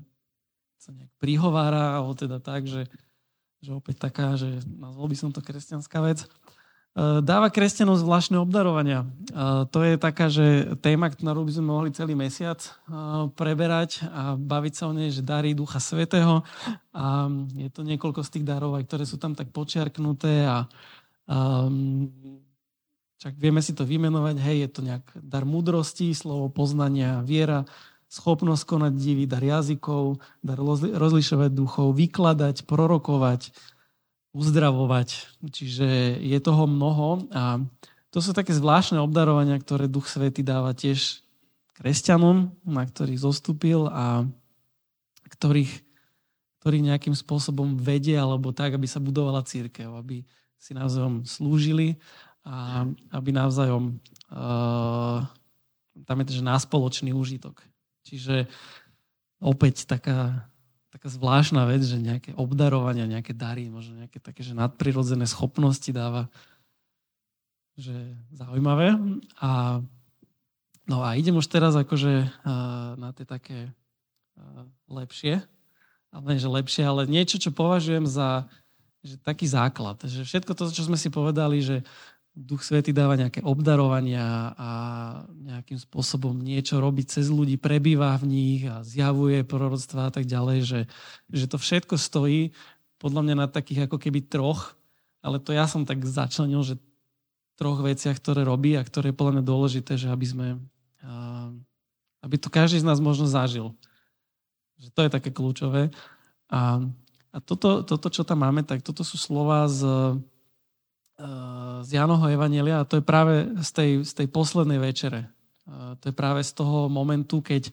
sa 0.83 0.91
nejak 0.91 1.15
prihovára, 1.23 2.03
alebo 2.03 2.19
teda 2.19 2.43
tak, 2.43 2.67
že, 2.67 2.91
že 3.63 3.71
opäť 3.71 4.11
taká, 4.11 4.35
že 4.35 4.67
nazval 4.67 5.07
by 5.07 5.17
som 5.17 5.31
to 5.31 5.39
kresťanská 5.39 6.03
vec. 6.03 6.27
Eh, 6.95 7.19
dáva 7.27 7.51
kresťanom 7.51 7.99
zvláštne 7.99 8.39
obdarovania. 8.39 9.03
Eh, 9.03 9.67
to 9.67 9.83
je 9.83 9.99
taká, 9.99 10.31
že 10.31 10.79
téma, 10.79 11.11
ktorú 11.11 11.43
by 11.43 11.53
sme 11.59 11.67
mohli 11.67 11.91
celý 11.91 12.15
mesiac 12.15 12.63
eh, 12.63 13.27
preberať 13.35 14.07
a 14.15 14.39
baviť 14.39 14.73
sa 14.79 14.85
o 14.87 14.95
nej, 14.95 15.11
že 15.11 15.27
darí 15.27 15.59
Ducha 15.59 15.83
Svetého. 15.83 16.47
A 16.95 17.27
je 17.59 17.67
to 17.75 17.83
niekoľko 17.83 18.23
z 18.23 18.39
tých 18.39 18.47
darov, 18.47 18.79
aj 18.79 18.87
ktoré 18.87 19.11
sú 19.11 19.19
tam 19.19 19.35
tak 19.35 19.51
počiarknuté 19.51 20.47
a 20.47 20.71
um, 21.27 22.07
čak 23.19 23.35
vieme 23.43 23.59
si 23.59 23.75
to 23.75 23.83
vymenovať. 23.83 24.39
Hej, 24.39 24.57
je 24.63 24.71
to 24.71 24.81
nejak 24.87 25.03
dar 25.19 25.43
múdrosti, 25.43 26.15
slovo 26.15 26.47
poznania, 26.47 27.27
viera, 27.27 27.67
schopnosť 28.07 28.63
konať 28.71 28.93
divy, 28.95 29.27
dar 29.27 29.43
jazykov, 29.43 30.23
dar 30.39 30.63
rozlišovať 30.79 31.51
duchov, 31.51 31.99
vykladať, 31.99 32.63
prorokovať, 32.63 33.51
uzdravovať. 34.35 35.39
Čiže 35.47 36.19
je 36.19 36.39
toho 36.43 36.67
mnoho 36.67 37.31
a 37.31 37.63
to 38.11 38.23
sú 38.23 38.31
také 38.31 38.55
zvláštne 38.55 39.03
obdarovania, 39.03 39.59
ktoré 39.59 39.91
Duch 39.91 40.07
Svety 40.07 40.47
dáva 40.47 40.71
tiež 40.75 41.23
kresťanom, 41.75 42.55
na 42.63 42.87
ktorých 42.87 43.19
zostúpil 43.19 43.91
a 43.91 44.23
ktorých, 45.27 45.83
ktorých 46.63 46.87
nejakým 46.95 47.15
spôsobom 47.19 47.75
vedie 47.75 48.15
alebo 48.15 48.55
tak, 48.55 48.79
aby 48.79 48.87
sa 48.87 49.03
budovala 49.03 49.43
církev, 49.43 49.91
aby 49.99 50.23
si 50.59 50.71
navzájom 50.79 51.27
slúžili 51.27 51.99
a 52.47 52.87
aby 53.11 53.35
navzájom 53.35 53.99
uh, 54.31 55.27
tam 56.03 56.17
je 56.23 56.27
to, 56.27 56.33
že 56.39 56.45
na 56.47 56.59
spoločný 56.59 57.11
úžitok. 57.15 57.63
Čiže 58.07 58.51
opäť 59.39 59.87
taká 59.87 60.51
taká 60.95 61.11
zvláštna 61.11 61.67
vec, 61.67 61.83
že 61.83 61.99
nejaké 61.99 62.31
obdarovania, 62.39 63.11
nejaké 63.11 63.35
dary, 63.35 63.67
možno 63.67 63.99
nejaké 63.99 64.23
také, 64.23 64.47
že 64.47 64.55
nadprirodzené 64.55 65.27
schopnosti 65.27 65.91
dáva, 65.91 66.31
že 67.75 68.15
zaujímavé. 68.31 68.95
A, 69.43 69.83
no 70.87 71.03
a 71.03 71.19
idem 71.19 71.35
už 71.35 71.51
teraz 71.51 71.75
akože 71.75 72.31
uh, 72.31 72.95
na 72.95 73.11
tie 73.11 73.27
také 73.27 73.75
uh, 74.39 74.71
lepšie, 74.87 75.43
ale 76.15 76.23
nie, 76.31 76.39
že 76.39 76.47
lepšie, 76.47 76.83
ale 76.87 77.11
niečo, 77.11 77.43
čo 77.43 77.51
považujem 77.51 78.07
za 78.07 78.47
že 79.05 79.21
taký 79.21 79.45
základ. 79.45 80.01
Že 80.01 80.25
všetko 80.25 80.57
to, 80.57 80.73
čo 80.73 80.89
sme 80.89 80.97
si 80.97 81.13
povedali, 81.13 81.61
že 81.61 81.85
Duch 82.35 82.67
Svety 82.67 82.91
dáva 82.91 83.15
nejaké 83.15 83.47
obdarovania 83.47 84.51
a 84.59 84.71
nejakým 85.39 85.79
spôsobom 85.79 86.35
niečo 86.35 86.83
robí 86.83 87.07
cez 87.07 87.31
ľudí, 87.31 87.55
prebýva 87.55 88.19
v 88.19 88.27
nich 88.27 88.63
a 88.67 88.83
zjavuje 88.83 89.47
proroctva 89.47 90.11
a 90.11 90.13
tak 90.13 90.27
ďalej, 90.27 90.59
že, 90.67 90.81
že 91.31 91.47
to 91.47 91.63
všetko 91.63 91.95
stojí 91.95 92.51
podľa 92.99 93.23
mňa 93.23 93.35
na 93.39 93.47
takých 93.47 93.87
ako 93.87 94.03
keby 94.03 94.27
troch, 94.27 94.75
ale 95.23 95.39
to 95.39 95.55
ja 95.55 95.71
som 95.71 95.87
tak 95.87 96.03
začlenil, 96.03 96.67
že 96.67 96.75
troch 97.55 97.79
veciach, 97.79 98.19
ktoré 98.19 98.43
robí 98.43 98.75
a 98.75 98.83
ktoré 98.83 99.15
je 99.15 99.19
podľa 99.19 99.33
mňa 99.39 99.45
dôležité, 99.47 99.95
že 99.95 100.11
aby 100.11 100.27
sme, 100.27 100.49
aby 102.19 102.37
to 102.43 102.51
každý 102.51 102.83
z 102.83 102.89
nás 102.89 102.99
možno 102.99 103.31
zažil. 103.31 103.79
Že 104.83 104.89
to 104.91 105.01
je 105.07 105.11
také 105.15 105.31
kľúčové. 105.31 105.95
A, 106.51 106.83
a 107.31 107.39
toto, 107.39 107.87
toto, 107.87 108.11
čo 108.11 108.27
tam 108.27 108.43
máme, 108.43 108.67
tak 108.67 108.83
toto 108.83 109.07
sú 109.07 109.15
slova 109.15 109.71
z 109.71 109.87
z 111.85 111.89
Janoho 111.89 112.29
Evanelia 112.29 112.85
a 112.85 112.89
to 112.89 113.01
je 113.01 113.05
práve 113.05 113.49
z 113.65 113.71
tej, 113.73 113.91
z 114.05 114.13
tej 114.13 114.27
poslednej 114.29 114.77
večere. 114.77 115.33
To 116.01 116.05
je 116.05 116.15
práve 116.15 116.45
z 116.45 116.53
toho 116.53 116.93
momentu, 116.93 117.41
keď 117.41 117.73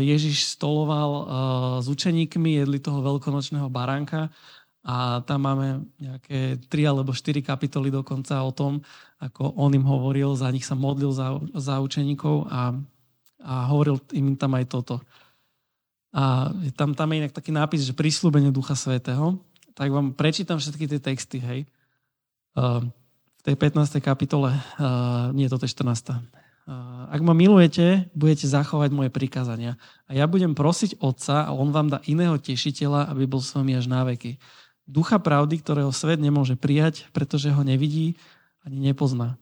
Ježiš 0.00 0.56
stoloval 0.56 1.10
s 1.80 1.86
učeníkmi, 1.88 2.60
jedli 2.60 2.80
toho 2.80 3.00
veľkonočného 3.00 3.68
baránka 3.72 4.28
a 4.84 5.20
tam 5.24 5.44
máme 5.44 5.84
nejaké 6.00 6.56
tri 6.72 6.88
alebo 6.88 7.12
štyri 7.12 7.44
kapitoly 7.44 7.92
dokonca 7.92 8.40
o 8.40 8.52
tom, 8.52 8.80
ako 9.20 9.52
on 9.56 9.76
im 9.76 9.84
hovoril, 9.84 10.32
za 10.36 10.48
nich 10.48 10.64
sa 10.64 10.72
modlil 10.72 11.12
za, 11.12 11.36
za 11.56 11.80
učeníkov 11.84 12.48
a, 12.48 12.72
a 13.44 13.54
hovoril 13.68 14.00
im 14.16 14.36
tam 14.36 14.56
aj 14.56 14.64
toto. 14.72 14.96
A 16.16 16.48
tam, 16.72 16.96
tam 16.96 17.12
je 17.12 17.20
inak 17.20 17.36
taký 17.36 17.52
nápis, 17.52 17.84
že 17.84 17.92
prislúbenie 17.92 18.48
Ducha 18.48 18.72
Svetého. 18.72 19.36
Tak 19.76 19.92
vám 19.92 20.16
prečítam 20.16 20.56
všetky 20.56 20.88
tie 20.88 21.00
texty, 21.00 21.36
hej. 21.36 21.68
Ehm, 22.58 22.90
v 23.38 23.42
tej 23.46 23.54
15. 23.54 24.02
kapitole, 24.02 24.50
uh, 24.50 25.30
nie, 25.30 25.46
toto 25.46 25.62
je 25.62 25.70
14. 25.70 26.10
Uh, 26.10 27.06
ak 27.06 27.22
ma 27.22 27.30
milujete, 27.32 28.10
budete 28.12 28.50
zachovať 28.50 28.90
moje 28.90 29.10
prikázania. 29.14 29.78
A 30.10 30.18
ja 30.18 30.26
budem 30.26 30.58
prosiť 30.58 30.98
Otca 30.98 31.46
a 31.46 31.54
On 31.54 31.70
vám 31.70 31.86
dá 31.86 32.02
iného 32.10 32.34
tešiteľa, 32.34 33.14
aby 33.14 33.30
bol 33.30 33.38
s 33.38 33.54
vami 33.54 33.78
až 33.78 33.86
na 33.86 34.02
veky. 34.02 34.42
Ducha 34.90 35.22
pravdy, 35.22 35.62
ktorého 35.62 35.94
svet 35.94 36.18
nemôže 36.18 36.58
prijať, 36.58 37.06
pretože 37.14 37.48
ho 37.54 37.62
nevidí 37.62 38.18
ani 38.66 38.90
nepozná. 38.90 39.38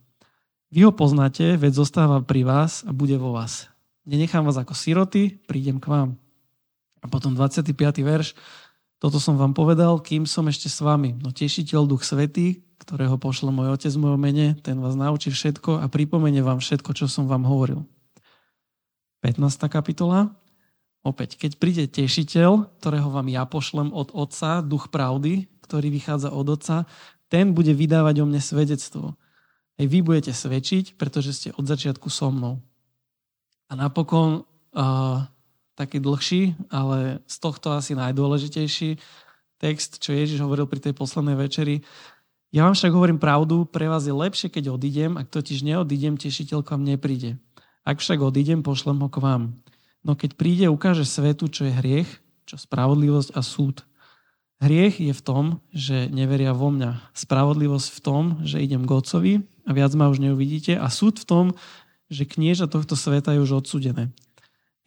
Vy 0.69 0.87
ho 0.87 0.93
poznáte, 0.93 1.57
veď 1.57 1.73
zostáva 1.83 2.21
pri 2.21 2.45
vás 2.45 2.85
a 2.85 2.93
bude 2.93 3.17
vo 3.17 3.33
vás. 3.33 3.73
Nenechám 4.05 4.45
vás 4.45 4.61
ako 4.61 4.77
siroty, 4.77 5.41
prídem 5.49 5.81
k 5.81 5.89
vám. 5.89 6.21
A 7.01 7.09
potom 7.09 7.33
25. 7.33 7.73
verš. 8.05 8.37
Toto 9.01 9.19
som 9.19 9.41
vám 9.41 9.57
povedal, 9.57 9.99
kým 10.05 10.29
som 10.29 10.47
ešte 10.47 10.69
s 10.69 10.85
vami. 10.85 11.17
No 11.17 11.33
tešiteľ 11.33 11.89
Duch 11.89 12.05
Svetý, 12.05 12.66
ktorého 12.87 13.19
pošle 13.19 13.51
môj 13.51 13.75
Otec 13.75 13.91
v 13.91 14.03
mojom 14.07 14.21
mene, 14.23 14.55
ten 14.63 14.79
vás 14.79 14.95
naučí 14.95 15.35
všetko 15.35 15.83
a 15.83 15.91
pripomenie 15.91 16.39
vám 16.39 16.63
všetko, 16.63 16.95
čo 16.95 17.11
som 17.11 17.27
vám 17.27 17.43
hovoril. 17.43 17.83
15. 19.27 19.43
kapitola. 19.67 20.31
Opäť, 21.03 21.35
keď 21.35 21.59
príde 21.59 21.85
tešiteľ, 21.91 22.79
ktorého 22.79 23.11
vám 23.11 23.27
ja 23.27 23.43
pošlem 23.43 23.91
od 23.91 24.15
Otca, 24.15 24.63
duch 24.63 24.95
pravdy, 24.95 25.51
ktorý 25.67 25.91
vychádza 25.91 26.31
od 26.31 26.47
Otca, 26.47 26.87
ten 27.27 27.51
bude 27.51 27.75
vydávať 27.75 28.23
o 28.23 28.27
mne 28.31 28.39
svedectvo. 28.39 29.19
Aj 29.77 29.87
vy 29.87 29.99
budete 30.07 30.31
svedčiť, 30.31 30.95
pretože 30.95 31.35
ste 31.35 31.49
od 31.59 31.67
začiatku 31.67 32.07
so 32.07 32.31
mnou. 32.31 32.63
A 33.67 33.75
napokon 33.75 34.47
uh, 34.47 35.27
taký 35.75 35.99
dlhší, 35.99 36.55
ale 36.71 37.19
z 37.27 37.37
tohto 37.43 37.75
asi 37.75 37.99
najdôležitejší 37.99 38.97
text, 39.59 39.99
čo 39.99 40.15
Ježiš 40.15 40.39
hovoril 40.41 40.71
pri 40.71 40.81
tej 40.81 40.95
poslednej 40.95 41.37
večeri. 41.37 41.83
Ja 42.57 42.65
vám 42.65 42.73
však 42.73 42.97
hovorím 42.97 43.21
pravdu, 43.21 43.69
pre 43.69 43.85
vás 43.85 44.09
je 44.09 44.17
lepšie, 44.17 44.49
keď 44.49 44.81
odídem, 44.81 45.21
ak 45.21 45.29
totiž 45.29 45.61
neodídem, 45.61 46.17
tešiteľ 46.17 46.65
k 46.65 46.73
vám 46.73 46.89
nepríde. 46.89 47.37
Ak 47.85 48.01
však 48.01 48.17
odídem, 48.25 48.65
pošlem 48.65 48.97
ho 48.97 49.13
k 49.13 49.21
vám. 49.21 49.61
No 50.01 50.17
keď 50.17 50.41
príde, 50.41 50.65
ukáže 50.73 51.05
svetu, 51.05 51.53
čo 51.53 51.69
je 51.69 51.77
hriech, 51.77 52.09
čo 52.49 52.57
spravodlivosť 52.57 53.37
a 53.37 53.45
súd. 53.45 53.85
Hriech 54.57 55.05
je 55.05 55.13
v 55.13 55.21
tom, 55.21 55.61
že 55.69 56.09
neveria 56.09 56.57
vo 56.57 56.73
mňa. 56.73 57.13
Spravodlivosť 57.13 57.93
v 57.93 58.01
tom, 58.01 58.23
že 58.41 58.65
idem 58.65 58.89
k 58.89 58.95
Otcovi 58.97 59.33
a 59.69 59.71
viac 59.77 59.93
ma 59.93 60.09
už 60.09 60.25
neuvidíte. 60.25 60.81
A 60.81 60.89
súd 60.89 61.21
v 61.21 61.29
tom, 61.29 61.45
že 62.09 62.25
knieža 62.25 62.73
tohto 62.73 62.97
sveta 62.97 63.37
je 63.37 63.45
už 63.45 63.61
odsudené. 63.61 64.17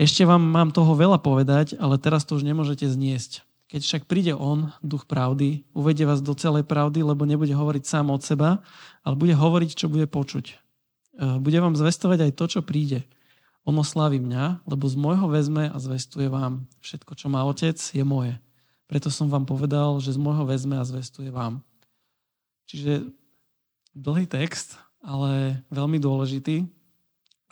Ešte 0.01 0.25
vám 0.25 0.41
mám 0.41 0.73
toho 0.73 0.97
veľa 0.97 1.21
povedať, 1.21 1.77
ale 1.77 2.01
teraz 2.01 2.25
to 2.25 2.33
už 2.33 2.49
nemôžete 2.49 2.89
zniesť. 2.89 3.45
Keď 3.69 3.81
však 3.85 4.03
príde 4.09 4.33
On, 4.33 4.73
duch 4.81 5.05
pravdy, 5.05 5.61
uvedie 5.77 6.09
vás 6.09 6.25
do 6.25 6.33
celej 6.33 6.65
pravdy, 6.65 7.05
lebo 7.05 7.29
nebude 7.29 7.53
hovoriť 7.53 7.83
sám 7.85 8.09
od 8.09 8.25
seba, 8.25 8.65
ale 9.05 9.15
bude 9.15 9.37
hovoriť, 9.37 9.85
čo 9.85 9.87
bude 9.93 10.09
počuť. 10.09 10.45
E, 10.49 10.55
bude 11.37 11.61
vám 11.61 11.77
zvestovať 11.77 12.25
aj 12.25 12.31
to, 12.33 12.45
čo 12.49 12.61
príde 12.65 13.05
on 13.69 13.77
oslaví 13.77 14.17
mňa, 14.17 14.65
lebo 14.65 14.89
z 14.89 14.97
môjho 14.97 15.29
vezme 15.29 15.69
a 15.69 15.77
zvestuje 15.77 16.25
vám. 16.25 16.65
Všetko, 16.81 17.13
čo 17.13 17.29
má 17.29 17.45
otec, 17.45 17.77
je 17.77 18.01
moje. 18.01 18.33
Preto 18.89 19.13
som 19.13 19.29
vám 19.29 19.45
povedal, 19.45 20.01
že 20.01 20.17
z 20.17 20.19
môjho 20.19 20.49
vezme 20.49 20.81
a 20.81 20.87
zvestuje 20.87 21.29
vám. 21.29 21.61
Čiže 22.65 23.13
dlhý 23.93 24.25
text, 24.25 24.81
ale 25.05 25.61
veľmi 25.69 26.01
dôležitý. 26.01 26.65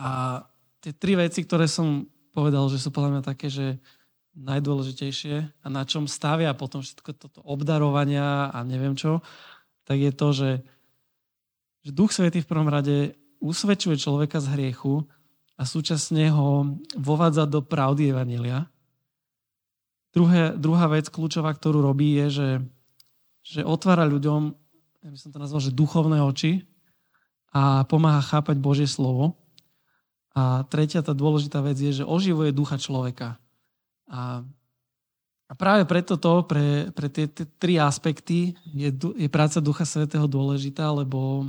A 0.01 0.41
tie 0.81 0.93
tri 0.97 1.13
veci, 1.13 1.45
ktoré 1.45 1.69
som 1.69 2.09
povedal, 2.33 2.65
že 2.73 2.81
sú 2.81 2.89
podľa 2.89 3.17
mňa 3.17 3.23
také, 3.25 3.53
že 3.53 3.77
najdôležitejšie 4.37 5.65
a 5.65 5.67
na 5.67 5.81
čom 5.83 6.05
stavia 6.05 6.53
potom 6.53 6.85
všetko 6.85 7.09
toto 7.17 7.39
obdarovania 7.41 8.53
a 8.53 8.61
neviem 8.61 8.93
čo, 8.93 9.25
tak 9.81 9.97
je 9.97 10.11
to, 10.13 10.27
že, 10.29 10.51
že 11.81 11.91
Duch 11.91 12.13
Svetý 12.13 12.45
v 12.45 12.49
prvom 12.49 12.69
rade 12.69 13.17
usvedčuje 13.41 13.97
človeka 13.97 14.37
z 14.37 14.53
hriechu 14.53 15.09
a 15.57 15.65
súčasne 15.65 16.29
ho 16.29 16.77
vovádza 16.93 17.49
do 17.49 17.65
pravdy 17.65 18.13
Evanília. 18.13 18.69
Druhé, 20.13 20.53
druhá 20.53 20.85
vec 20.89 21.09
kľúčová, 21.09 21.53
ktorú 21.53 21.81
robí, 21.81 22.17
je, 22.25 22.27
že, 22.29 22.49
že 23.41 23.61
otvára 23.65 24.05
ľuďom, 24.05 24.53
ja 25.01 25.09
by 25.09 25.17
som 25.17 25.33
to 25.33 25.41
nazval, 25.41 25.61
že 25.61 25.73
duchovné 25.73 26.21
oči 26.21 26.65
a 27.53 27.85
pomáha 27.89 28.21
chápať 28.21 28.57
Božie 28.61 28.89
slovo. 28.89 29.37
A 30.37 30.61
tretia, 30.69 31.01
tá 31.01 31.17
dôležitá 31.17 31.65
vec 31.65 31.81
je, 31.81 32.01
že 32.01 32.05
oživuje 32.05 32.53
ducha 32.53 32.77
človeka. 32.77 33.41
A, 34.07 34.43
a 35.47 35.53
práve 35.55 35.83
preto 35.87 36.15
to, 36.15 36.43
pre, 36.47 36.91
pre 36.95 37.07
tie, 37.11 37.27
tie 37.27 37.45
tri 37.59 37.79
aspekty 37.79 38.55
je, 38.71 38.89
je 38.95 39.27
práca 39.27 39.63
Ducha 39.63 39.83
Svetého 39.83 40.27
dôležitá, 40.27 40.87
lebo 40.91 41.47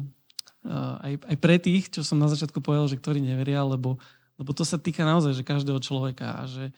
aj, 1.01 1.12
aj 1.23 1.37
pre 1.38 1.57
tých, 1.57 1.88
čo 1.88 2.03
som 2.03 2.18
na 2.18 2.29
začiatku 2.29 2.59
povedal, 2.61 2.90
že 2.90 2.99
ktorí 2.99 3.23
neveria, 3.23 3.62
lebo, 3.62 3.97
lebo 4.37 4.51
to 4.53 4.66
sa 4.66 4.77
týka 4.77 5.07
naozaj 5.07 5.38
že 5.38 5.47
každého 5.47 5.79
človeka 5.81 6.42
a 6.42 6.51
že, 6.51 6.75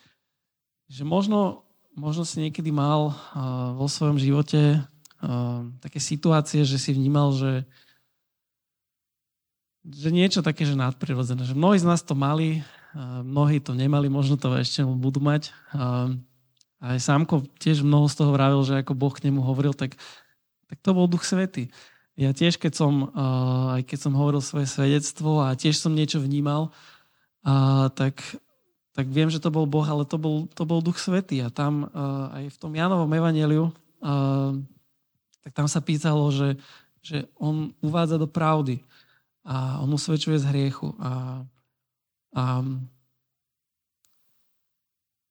že 0.86 1.02
možno, 1.02 1.64
možno 1.96 2.22
si 2.28 2.38
niekedy 2.44 2.70
mal 2.70 3.10
uh, 3.10 3.14
vo 3.74 3.88
svojom 3.88 4.20
živote 4.20 4.80
uh, 4.80 5.64
také 5.80 5.98
situácie, 5.98 6.62
že 6.62 6.76
si 6.76 6.92
vnímal, 6.92 7.32
že, 7.34 7.64
že 9.88 10.08
niečo 10.12 10.44
také, 10.44 10.68
že 10.68 10.78
nadprirodzené. 10.78 11.42
Že 11.48 11.56
mnohí 11.56 11.78
z 11.80 11.88
nás 11.88 12.04
to 12.04 12.12
mali, 12.12 12.60
uh, 12.60 12.79
mnohí 12.98 13.62
to 13.62 13.76
nemali, 13.76 14.10
možno 14.10 14.34
to 14.34 14.50
ešte 14.58 14.82
budú 14.82 15.22
mať. 15.22 15.54
Aj 16.80 16.98
Sámko 16.98 17.44
tiež 17.60 17.84
mnoho 17.84 18.08
z 18.08 18.14
toho 18.18 18.32
vravil, 18.32 18.64
že 18.64 18.80
ako 18.80 18.96
Boh 18.96 19.12
k 19.12 19.28
nemu 19.28 19.44
hovoril, 19.44 19.76
tak, 19.76 20.00
tak 20.66 20.78
to 20.80 20.90
bol 20.96 21.04
Duch 21.06 21.28
Svety. 21.28 21.68
Ja 22.18 22.32
tiež, 22.34 22.56
keď 22.60 22.72
som, 22.76 23.12
aj 23.76 23.86
keď 23.86 23.98
som 24.00 24.12
hovoril 24.16 24.40
svoje 24.40 24.66
svedectvo 24.66 25.44
a 25.44 25.56
tiež 25.56 25.76
som 25.76 25.92
niečo 25.92 26.20
vnímal, 26.20 26.72
tak, 27.94 28.20
tak 28.92 29.06
viem, 29.08 29.32
že 29.32 29.40
to 29.40 29.48
bol 29.52 29.64
Boh, 29.64 29.84
ale 29.84 30.04
to 30.04 30.20
bol, 30.20 30.48
to 30.52 30.64
bol 30.64 30.84
Duch 30.84 30.98
Svetý. 31.00 31.40
A 31.44 31.48
tam 31.48 31.88
aj 32.34 32.52
v 32.52 32.56
tom 32.60 32.72
Jánovom 32.72 33.08
evaneliu, 33.12 33.72
tak 35.40 35.52
tam 35.56 35.68
sa 35.68 35.80
pýtalo, 35.80 36.28
že, 36.28 36.60
že 37.00 37.28
on 37.40 37.72
uvádza 37.80 38.20
do 38.20 38.28
pravdy 38.28 38.84
a 39.40 39.80
on 39.80 39.88
usvedčuje 39.92 40.36
z 40.36 40.48
hriechu. 40.52 40.92
A, 41.00 41.44
a 42.34 42.62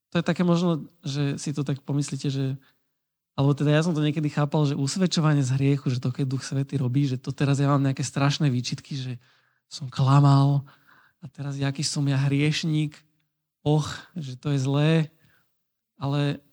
to 0.10 0.16
je 0.20 0.26
také 0.26 0.42
možno, 0.42 0.90
že 1.06 1.38
si 1.38 1.54
to 1.54 1.62
tak 1.62 1.86
pomyslíte, 1.86 2.28
že 2.34 2.46
alebo 3.40 3.56
teda 3.56 3.72
ja 3.72 3.80
som 3.80 3.96
to 3.96 4.04
niekedy 4.04 4.28
chápal, 4.28 4.68
že 4.68 4.76
usvedčovanie 4.76 5.40
z 5.40 5.56
hriechu, 5.56 5.88
že 5.88 6.04
to 6.04 6.12
keď 6.12 6.28
Duch 6.28 6.44
Svety 6.44 6.76
robí, 6.76 7.08
že 7.08 7.16
to 7.16 7.32
teraz 7.32 7.64
ja 7.64 7.72
mám 7.72 7.80
nejaké 7.80 8.04
strašné 8.04 8.52
výčitky, 8.52 9.00
že 9.00 9.14
som 9.72 9.88
klamal 9.88 10.68
a 11.24 11.26
teraz 11.32 11.56
jaký 11.56 11.80
som 11.80 12.04
ja 12.04 12.20
hriešník, 12.20 13.00
och, 13.64 13.88
že 14.20 14.36
to 14.36 14.52
je 14.52 14.60
zlé, 14.60 14.92
ale 15.96 16.44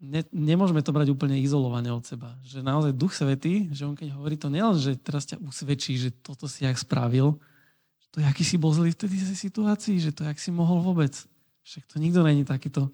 ne, 0.00 0.24
nemôžeme 0.28 0.84
to 0.84 0.92
brať 0.92 1.08
úplne 1.12 1.40
izolovane 1.40 1.88
od 1.88 2.04
seba. 2.04 2.36
Že 2.44 2.60
naozaj 2.60 2.92
Duch 2.92 3.16
Svety, 3.16 3.72
že 3.72 3.88
on 3.88 3.96
keď 3.96 4.12
hovorí 4.12 4.36
to 4.36 4.52
nielen, 4.52 4.76
že 4.76 5.00
teraz 5.00 5.24
ťa 5.24 5.40
usvedčí, 5.40 5.96
že 5.96 6.12
toto 6.12 6.48
si 6.48 6.68
jak 6.68 6.76
spravil, 6.76 7.40
to 8.16 8.24
jaký 8.24 8.48
si 8.48 8.56
bol 8.56 8.72
zlý 8.72 8.96
v 8.96 9.00
tej 9.04 9.36
situácii, 9.36 10.00
že 10.00 10.16
to 10.16 10.24
jak 10.24 10.40
si 10.40 10.48
mohol 10.48 10.80
vôbec. 10.80 11.12
Však 11.68 11.84
to 11.84 12.00
nikto 12.00 12.24
není 12.24 12.48
takýto 12.48 12.88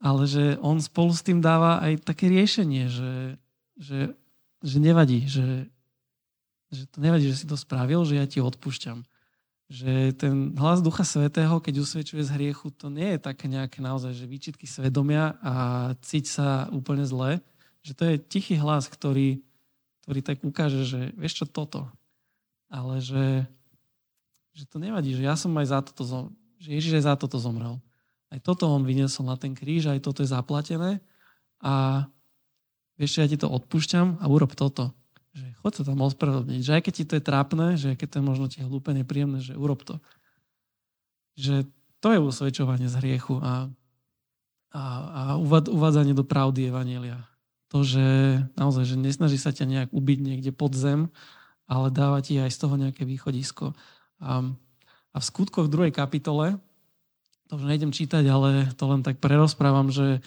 ale 0.00 0.24
že 0.24 0.56
on 0.64 0.80
spolu 0.80 1.12
s 1.12 1.20
tým 1.20 1.44
dáva 1.44 1.78
aj 1.84 2.00
také 2.08 2.32
riešenie, 2.32 2.88
že, 2.88 3.36
že, 3.76 4.16
že 4.64 4.76
nevadí, 4.80 5.28
že, 5.28 5.68
že 6.72 6.88
to 6.88 7.04
nevadí, 7.04 7.28
že 7.28 7.44
si 7.44 7.46
to 7.46 7.54
spravil, 7.60 8.08
že 8.08 8.16
ja 8.16 8.24
ti 8.24 8.40
odpúšťam. 8.40 9.04
Že 9.70 10.16
ten 10.18 10.34
hlas 10.56 10.82
Ducha 10.82 11.06
Svetého, 11.06 11.60
keď 11.62 11.84
usvedčuje 11.84 12.26
z 12.26 12.34
hriechu, 12.34 12.74
to 12.74 12.90
nie 12.90 13.14
je 13.14 13.20
také 13.22 13.46
nejaké 13.46 13.84
naozaj, 13.84 14.16
že 14.16 14.26
výčitky 14.26 14.66
svedomia 14.66 15.38
a 15.44 15.54
cíť 16.00 16.26
sa 16.26 16.48
úplne 16.74 17.04
zle. 17.06 17.38
Že 17.84 17.92
to 17.94 18.02
je 18.08 18.14
tichý 18.18 18.54
hlas, 18.58 18.90
ktorý, 18.90 19.38
ktorý 20.02 20.20
tak 20.24 20.42
ukáže, 20.42 20.82
že 20.88 21.00
vieš 21.14 21.44
čo, 21.44 21.46
toto. 21.46 21.86
Ale 22.72 22.98
že, 23.04 23.46
že 24.54 24.64
to 24.66 24.82
nevadí, 24.82 25.14
že 25.14 25.22
ja 25.22 25.38
som 25.38 25.54
aj 25.56 25.66
za 25.70 25.78
toto, 25.84 26.34
že 26.58 26.68
Ježiš 26.74 27.02
aj 27.02 27.04
za 27.06 27.14
toto 27.16 27.38
zomrel. 27.38 27.78
Aj 28.30 28.38
toto 28.38 28.70
on 28.70 28.86
vyniesol 28.86 29.26
na 29.26 29.34
ten 29.34 29.54
kríž, 29.58 29.90
aj 29.90 30.02
toto 30.06 30.22
je 30.22 30.30
zaplatené. 30.30 31.02
A 31.58 32.06
vieš, 32.94 33.18
ja 33.18 33.26
ti 33.26 33.34
to 33.34 33.50
odpúšťam 33.50 34.22
a 34.22 34.24
urob 34.30 34.54
toto. 34.54 34.94
Že 35.34 35.46
chod 35.62 35.72
sa 35.78 35.82
tam 35.86 36.02
ospravedlniť. 36.02 36.60
Že 36.62 36.72
aj 36.78 36.82
keď 36.82 36.92
ti 36.94 37.04
to 37.06 37.14
je 37.18 37.22
trápne, 37.22 37.66
že 37.74 37.94
keď 37.98 38.06
to 38.06 38.16
je 38.18 38.24
možno 38.24 38.46
ti 38.46 38.58
hlúpe, 38.62 38.90
nepríjemné, 38.94 39.42
že 39.42 39.58
urob 39.58 39.82
to. 39.82 39.98
Že 41.38 41.70
to 42.02 42.08
je 42.14 42.18
usvedčovanie 42.18 42.86
z 42.86 42.98
hriechu 42.98 43.38
a, 43.38 43.70
a, 44.74 44.82
a 44.82 45.20
uvádzanie 45.70 46.14
do 46.14 46.26
pravdy 46.26 46.70
Evanielia. 46.70 47.26
To, 47.70 47.86
že 47.86 48.02
naozaj, 48.58 48.82
že 48.82 48.96
nesnaží 48.98 49.38
sa 49.38 49.54
ťa 49.54 49.66
nejak 49.66 49.90
ubiť 49.94 50.18
niekde 50.18 50.50
pod 50.50 50.74
zem, 50.74 51.06
ale 51.70 51.94
dáva 51.94 52.18
ti 52.18 52.34
aj 52.34 52.50
z 52.50 52.58
toho 52.66 52.74
nejaké 52.74 53.06
východisko. 53.06 53.78
A, 54.20 54.54
v 55.10 55.24
skutkoch 55.26 55.66
druhej 55.66 55.90
kapitole, 55.90 56.54
to 57.50 57.58
už 57.58 57.66
nejdem 57.66 57.90
čítať, 57.90 58.22
ale 58.30 58.70
to 58.78 58.86
len 58.86 59.02
tak 59.02 59.18
prerozprávam, 59.18 59.90
že, 59.90 60.22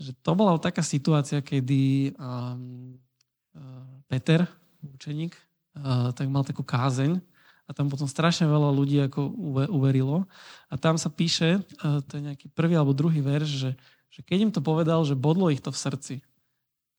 že 0.00 0.16
to 0.24 0.32
bola 0.32 0.56
taká 0.56 0.80
situácia, 0.80 1.44
kedy 1.44 2.16
um, 2.16 2.96
Peter, 4.08 4.48
učeník, 4.80 5.36
uh, 5.76 6.16
tak 6.16 6.32
mal 6.32 6.48
takú 6.48 6.64
kázeň 6.64 7.20
a 7.68 7.70
tam 7.76 7.92
potom 7.92 8.08
strašne 8.08 8.48
veľa 8.48 8.72
ľudí 8.72 9.04
ako 9.04 9.20
uverilo. 9.68 10.24
A 10.72 10.80
tam 10.80 10.96
sa 10.96 11.12
píše, 11.12 11.60
uh, 11.60 12.00
to 12.08 12.16
je 12.16 12.32
nejaký 12.32 12.48
prvý 12.56 12.72
alebo 12.80 12.96
druhý 12.96 13.20
verš, 13.20 13.50
že, 13.52 13.70
že 14.08 14.20
keď 14.24 14.38
im 14.48 14.52
to 14.56 14.64
povedal, 14.64 15.04
že 15.04 15.12
bodlo 15.12 15.52
ich 15.52 15.60
to 15.60 15.68
v 15.68 15.76
srdci. 15.76 16.14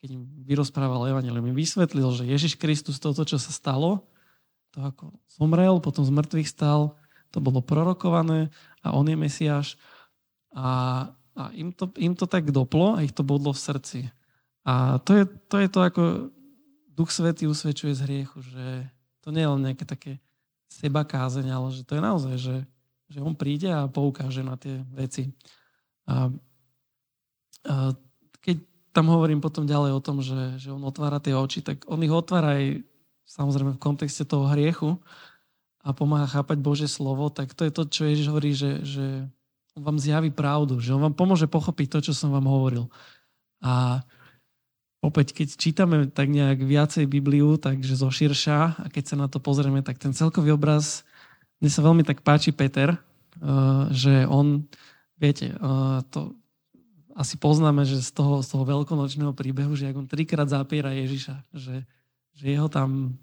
keď 0.05 0.21
im 0.21 0.29
vyrozprával 0.45 1.09
Evangelium, 1.09 1.49
im 1.49 1.57
vysvetlil, 1.57 2.13
že 2.13 2.29
Ježiš 2.29 2.61
Kristus, 2.61 3.01
toto, 3.01 3.25
čo 3.25 3.41
sa 3.41 3.49
stalo, 3.49 4.05
to 4.73 4.81
ako 4.81 5.13
zomrel, 5.29 5.77
potom 5.77 6.01
z 6.01 6.11
mŕtvych 6.11 6.49
stal, 6.49 6.97
to 7.29 7.37
bolo 7.37 7.61
prorokované 7.61 8.49
a 8.81 8.93
on 8.93 9.05
je 9.05 9.17
Mesiáš. 9.17 9.77
A, 10.53 11.09
a 11.33 11.43
im, 11.53 11.73
to, 11.73 11.89
im 11.97 12.13
to 12.13 12.25
tak 12.25 12.49
doplo 12.49 12.97
a 12.97 13.05
ich 13.05 13.13
to 13.13 13.21
bodlo 13.21 13.53
v 13.53 13.63
srdci. 13.63 13.99
A 14.65 14.97
to 15.01 15.17
je 15.17 15.25
to, 15.49 15.55
je 15.61 15.69
to 15.69 15.79
ako 15.81 16.01
Duch 16.93 17.09
Svetý 17.09 17.49
usvedčuje 17.49 17.93
z 17.97 18.05
hriechu, 18.05 18.37
že 18.41 18.85
to 19.25 19.33
nie 19.33 19.41
je 19.41 19.49
len 19.49 19.61
nejaké 19.65 19.85
také 19.85 20.21
seba 20.69 21.01
kázeň, 21.05 21.49
ale 21.49 21.67
že 21.73 21.81
to 21.85 21.97
je 21.97 22.01
naozaj, 22.01 22.35
že, 22.37 22.57
že 23.09 23.19
on 23.21 23.33
príde 23.33 23.69
a 23.69 23.89
poukáže 23.89 24.45
na 24.45 24.57
tie 24.57 24.81
veci. 24.93 25.33
A, 26.05 26.29
a 27.65 27.75
keď 28.41 28.57
tam 28.93 29.09
hovorím 29.09 29.41
potom 29.41 29.65
ďalej 29.65 29.91
o 29.97 30.01
tom, 30.05 30.21
že, 30.21 30.61
že 30.61 30.69
on 30.69 30.85
otvára 30.85 31.17
tie 31.17 31.33
oči, 31.33 31.65
tak 31.65 31.81
on 31.89 31.97
ich 32.05 32.13
otvára 32.13 32.61
aj 32.61 32.85
samozrejme 33.27 33.75
v 33.75 33.83
kontexte 33.83 34.23
toho 34.27 34.47
hriechu, 34.51 34.99
a 35.83 35.91
pomáha 35.91 36.25
chápať 36.31 36.57
Bože 36.63 36.87
slovo, 36.87 37.27
tak 37.27 37.51
to 37.51 37.67
je 37.67 37.71
to, 37.75 37.83
čo 37.91 38.01
Ježiš 38.07 38.27
hovorí, 38.31 38.55
že, 38.55 38.79
že 38.87 39.27
on 39.75 39.83
vám 39.83 39.99
zjaví 39.99 40.31
pravdu, 40.31 40.79
že 40.79 40.95
on 40.95 41.03
vám 41.03 41.15
pomôže 41.15 41.45
pochopiť 41.51 41.87
to, 41.91 41.99
čo 42.09 42.13
som 42.15 42.31
vám 42.31 42.47
hovoril. 42.47 42.87
A 43.59 43.99
opäť, 45.03 45.35
keď 45.35 45.59
čítame 45.59 46.07
tak 46.07 46.31
nejak 46.31 46.63
viacej 46.63 47.03
Bibliu, 47.03 47.59
takže 47.59 47.99
zo 47.99 48.07
širša, 48.07 48.79
a 48.79 48.85
keď 48.87 49.03
sa 49.03 49.15
na 49.19 49.27
to 49.27 49.43
pozrieme, 49.43 49.83
tak 49.83 49.99
ten 49.99 50.15
celkový 50.15 50.55
obraz, 50.55 51.03
mne 51.59 51.67
sa 51.67 51.83
veľmi 51.83 52.07
tak 52.07 52.23
páči 52.23 52.55
Peter, 52.55 52.95
uh, 52.95 53.91
že 53.91 54.23
on, 54.31 54.63
viete, 55.19 55.51
uh, 55.59 55.99
to 56.07 56.31
asi 57.11 57.35
poznáme, 57.35 57.83
že 57.83 57.99
z 57.99 58.11
toho, 58.15 58.39
z 58.39 58.55
toho 58.55 58.63
veľkonočného 58.63 59.35
príbehu, 59.35 59.75
že 59.75 59.91
on 59.91 60.07
trikrát 60.07 60.47
zapiera 60.47 60.95
Ježiša, 60.95 61.35
že 61.51 61.83
že 62.33 62.53
jeho 62.53 62.67
tam 62.67 63.17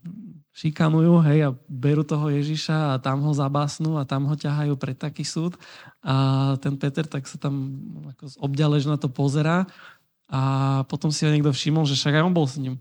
šikanujú, 0.51 1.23
hej, 1.31 1.39
a 1.47 1.51
berú 1.71 2.03
toho 2.03 2.29
Ježiša 2.29 2.95
a 2.95 3.01
tam 3.01 3.23
ho 3.25 3.33
zabásnú 3.33 3.97
a 3.97 4.05
tam 4.05 4.27
ho 4.27 4.35
ťahajú 4.35 4.75
pred 4.77 4.99
taký 4.99 5.23
súd. 5.23 5.57
A 6.03 6.55
ten 6.59 6.75
Peter 6.77 7.07
tak 7.07 7.25
sa 7.25 7.39
tam 7.39 7.81
ako 8.13 8.29
obďalež 8.45 8.91
na 8.91 8.99
to 8.99 9.09
pozerá 9.09 9.65
a 10.31 10.41
potom 10.87 11.11
si 11.11 11.27
ho 11.27 11.31
niekto 11.31 11.51
všimol, 11.51 11.87
že 11.87 11.99
však 11.99 12.21
aj 12.21 12.25
on 12.27 12.35
bol 12.35 12.47
s 12.47 12.61
ním. 12.61 12.77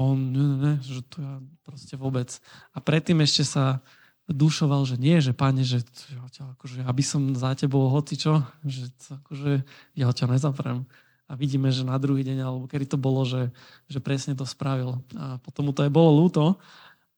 On, 0.00 0.16
ne, 0.16 0.40
ne, 0.40 0.56
ne, 0.56 0.74
že 0.80 1.04
to 1.06 1.20
ja 1.20 1.38
proste 1.62 1.94
vôbec. 2.00 2.32
A 2.72 2.80
predtým 2.80 3.20
ešte 3.22 3.44
sa 3.44 3.84
dušoval, 4.30 4.86
že 4.88 4.96
nie, 4.96 5.20
že 5.20 5.36
pane, 5.36 5.62
že 5.66 5.84
ja, 6.10 6.22
akože, 6.56 6.86
aby 6.86 7.02
som 7.04 7.34
za 7.36 7.52
tebou 7.58 7.90
hoci 7.92 8.16
čo, 8.16 8.40
že 8.64 8.88
akože, 9.10 9.66
ja 9.98 10.08
ťa 10.08 10.26
nezaprem 10.32 10.88
a 11.28 11.32
vidíme, 11.38 11.72
že 11.72 11.86
na 11.86 11.96
druhý 11.96 12.26
deň, 12.26 12.38
alebo 12.42 12.64
kedy 12.68 12.92
to 12.92 12.98
bolo, 13.00 13.24
že, 13.24 13.48
že 13.88 14.02
presne 14.02 14.36
to 14.36 14.44
spravil. 14.44 15.00
A 15.16 15.40
potom 15.40 15.70
mu 15.70 15.72
to 15.72 15.86
aj 15.86 15.92
bolo 15.92 16.24
ľúto, 16.24 16.60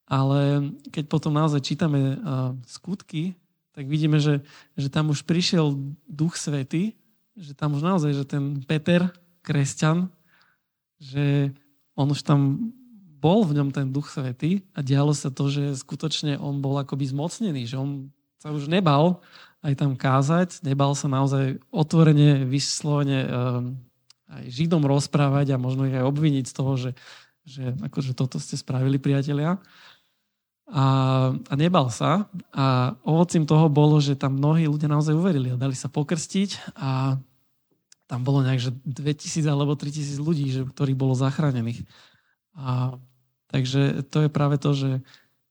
ale 0.04 0.70
keď 0.92 1.08
potom 1.08 1.32
naozaj 1.32 1.64
čítame 1.64 2.20
skutky, 2.68 3.34
tak 3.74 3.90
vidíme, 3.90 4.22
že, 4.22 4.44
že 4.78 4.86
tam 4.86 5.10
už 5.10 5.26
prišiel 5.26 5.74
Duch 6.06 6.38
Svety, 6.38 6.94
že 7.34 7.52
tam 7.58 7.74
už 7.74 7.82
naozaj, 7.82 8.12
že 8.14 8.24
ten 8.24 8.62
Peter, 8.62 9.10
kresťan, 9.42 10.06
že 11.02 11.50
on 11.98 12.06
už 12.14 12.22
tam 12.22 12.70
bol 13.18 13.42
v 13.42 13.58
ňom 13.58 13.74
ten 13.74 13.90
Duch 13.90 14.14
Svety 14.14 14.62
a 14.76 14.84
dialo 14.84 15.10
sa 15.10 15.32
to, 15.32 15.50
že 15.50 15.74
skutočne 15.74 16.38
on 16.38 16.62
bol 16.62 16.78
akoby 16.78 17.10
zmocnený, 17.10 17.66
že 17.66 17.80
on 17.80 18.14
sa 18.38 18.54
už 18.54 18.70
nebal 18.70 19.24
aj 19.64 19.74
tam 19.80 19.96
kázať, 19.96 20.60
nebal 20.60 20.92
sa 20.92 21.08
naozaj 21.08 21.56
otvorene, 21.72 22.44
vyslovene 22.44 23.24
aj 24.40 24.44
Židom 24.50 24.82
rozprávať 24.86 25.54
a 25.54 25.62
možno 25.62 25.86
ich 25.86 25.94
aj 25.94 26.04
obviniť 26.06 26.44
z 26.50 26.54
toho, 26.54 26.72
že, 26.74 26.90
že 27.44 27.76
akože 27.78 28.16
toto 28.16 28.40
ste 28.40 28.58
spravili, 28.58 28.98
priatelia. 28.98 29.60
A, 30.64 30.84
a 31.36 31.54
nebal 31.60 31.92
sa. 31.92 32.26
A 32.56 32.96
ovocím 33.04 33.44
toho 33.44 33.68
bolo, 33.68 34.00
že 34.00 34.16
tam 34.16 34.40
mnohí 34.40 34.64
ľudia 34.64 34.88
naozaj 34.88 35.12
uverili 35.12 35.52
a 35.52 35.60
dali 35.60 35.76
sa 35.76 35.92
pokrstiť 35.92 36.74
a 36.80 37.20
tam 38.04 38.20
bolo 38.20 38.44
nejak, 38.44 38.60
že 38.60 38.70
2000 38.84 39.44
alebo 39.48 39.76
3000 39.76 40.20
ľudí, 40.20 40.46
že, 40.52 40.62
ktorých 40.68 40.98
bolo 40.98 41.16
zachránených. 41.16 41.84
A, 42.56 42.96
takže 43.48 44.04
to 44.08 44.24
je 44.24 44.30
práve 44.32 44.56
to, 44.60 44.76
že, 44.76 44.92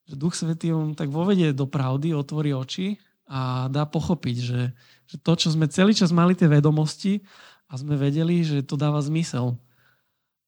že 0.09 0.15
Duch 0.17 0.37
Svetý 0.37 0.73
on 0.73 0.93
tak 0.93 1.09
vovedie 1.09 1.53
do 1.53 1.65
pravdy, 1.65 2.13
otvorí 2.13 2.53
oči 2.53 3.01
a 3.25 3.71
dá 3.71 3.87
pochopiť, 3.89 4.37
že, 4.37 4.61
že 5.09 5.15
to, 5.21 5.33
čo 5.33 5.49
sme 5.49 5.65
celý 5.71 5.95
čas 5.97 6.13
mali 6.13 6.37
tie 6.37 6.45
vedomosti, 6.45 7.23
a 7.73 7.81
sme 7.81 7.97
vedeli, 7.97 8.45
že 8.45 8.61
to 8.61 8.77
dáva 8.77 9.01
zmysel. 9.01 9.57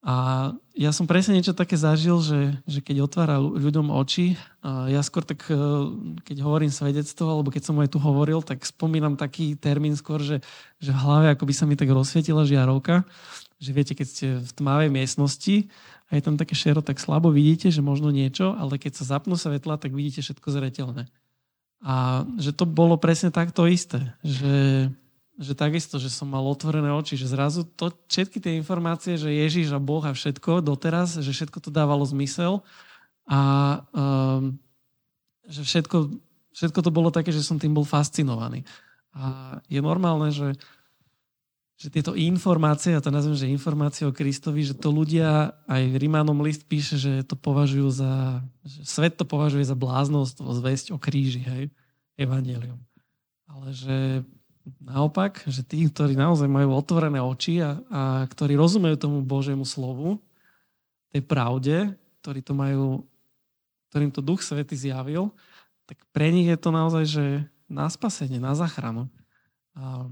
A 0.06 0.54
ja 0.78 0.94
som 0.94 1.10
presne 1.10 1.34
niečo 1.34 1.50
také 1.50 1.74
zažil, 1.74 2.22
že, 2.22 2.62
že 2.62 2.78
keď 2.78 3.10
otvára 3.10 3.42
ľuďom 3.42 3.90
oči, 3.90 4.38
a 4.62 4.86
ja 4.86 5.02
skôr 5.02 5.26
tak, 5.26 5.42
e, 5.50 5.58
keď 6.22 6.46
hovorím 6.46 6.70
svedectvo, 6.70 7.26
alebo 7.26 7.50
keď 7.50 7.66
som 7.66 7.74
aj 7.82 7.90
tu 7.90 7.98
hovoril, 7.98 8.38
tak 8.46 8.62
spomínam 8.62 9.18
taký 9.18 9.58
termín 9.58 9.98
skôr, 9.98 10.22
že, 10.22 10.38
že 10.78 10.94
v 10.94 11.02
hlave 11.02 11.34
ako 11.34 11.50
by 11.50 11.54
sa 11.58 11.66
mi 11.66 11.74
tak 11.74 11.90
rozsvietila 11.90 12.46
žiarovka, 12.46 13.02
že 13.58 13.74
viete, 13.74 13.98
keď 13.98 14.06
ste 14.06 14.26
v 14.38 14.50
tmavej 14.54 14.94
miestnosti 14.94 15.66
a 16.06 16.10
je 16.14 16.22
tam 16.22 16.38
také 16.38 16.54
šero, 16.54 16.86
tak 16.86 17.02
slabo 17.02 17.34
vidíte, 17.34 17.74
že 17.74 17.82
možno 17.82 18.14
niečo, 18.14 18.54
ale 18.54 18.78
keď 18.78 19.02
sa 19.02 19.18
zapnú 19.18 19.34
svetla, 19.34 19.74
tak 19.74 19.90
vidíte 19.90 20.22
všetko 20.22 20.54
zretelné. 20.54 21.10
A 21.82 22.22
že 22.38 22.54
to 22.54 22.62
bolo 22.62 22.94
presne 22.94 23.34
takto 23.34 23.66
isté, 23.66 24.14
že 24.22 24.86
že 25.36 25.52
takisto, 25.52 26.00
že 26.00 26.08
som 26.08 26.32
mal 26.32 26.40
otvorené 26.48 26.88
oči, 26.88 27.20
že 27.20 27.28
zrazu 27.28 27.68
to, 27.76 27.92
všetky 28.08 28.40
tie 28.40 28.56
informácie, 28.56 29.20
že 29.20 29.28
Ježiš 29.28 29.76
a 29.76 29.80
Boh 29.80 30.00
a 30.00 30.16
všetko 30.16 30.64
doteraz, 30.64 31.20
že 31.20 31.28
všetko 31.28 31.60
to 31.60 31.68
dávalo 31.68 32.08
zmysel 32.08 32.64
a 33.28 33.40
um, 33.92 34.56
že 35.44 35.60
všetko, 35.60 36.08
všetko 36.56 36.80
to 36.80 36.90
bolo 36.90 37.12
také, 37.12 37.36
že 37.36 37.44
som 37.44 37.60
tým 37.60 37.76
bol 37.76 37.84
fascinovaný. 37.84 38.64
A 39.12 39.56
je 39.68 39.80
normálne, 39.84 40.32
že, 40.32 40.56
že 41.76 41.92
tieto 41.92 42.16
informácie, 42.16 42.96
ja 42.96 43.04
to 43.04 43.12
nazvem, 43.12 43.36
že 43.36 43.52
informácie 43.52 44.08
o 44.08 44.16
Kristovi, 44.16 44.64
že 44.64 44.72
to 44.72 44.88
ľudia, 44.88 45.52
aj 45.68 46.00
Rimánom 46.00 46.40
list 46.40 46.64
píše, 46.64 46.96
že 46.96 47.28
to 47.28 47.36
považujú 47.36 47.88
za, 47.92 48.40
že 48.64 48.88
svet 48.88 49.20
to 49.20 49.28
považuje 49.28 49.68
za 49.68 49.76
bláznosť, 49.76 50.40
zväzť 50.40 50.86
o 50.96 50.98
kríži, 51.00 51.44
hej, 51.44 51.64
evangelium. 52.16 52.80
Ale 53.48 53.72
že 53.76 54.24
Naopak, 54.82 55.46
že 55.46 55.62
tí, 55.62 55.86
ktorí 55.86 56.18
naozaj 56.18 56.50
majú 56.50 56.74
otvorené 56.74 57.22
oči 57.22 57.62
a, 57.62 57.78
a 57.86 58.02
ktorí 58.26 58.58
rozumejú 58.58 58.98
tomu 58.98 59.22
Božiemu 59.22 59.62
slovu, 59.62 60.18
tej 61.14 61.22
pravde, 61.22 61.94
ktorí 62.18 62.42
to 62.42 62.50
majú, 62.50 63.06
ktorým 63.94 64.10
to 64.10 64.18
Duch 64.18 64.42
Svety 64.42 64.74
zjavil, 64.74 65.30
tak 65.86 66.02
pre 66.10 66.34
nich 66.34 66.50
je 66.50 66.58
to 66.58 66.74
naozaj, 66.74 67.04
že 67.06 67.24
na 67.70 67.86
spasenie, 67.86 68.42
na 68.42 68.58
záchranu. 68.58 69.06
A, 69.78 70.10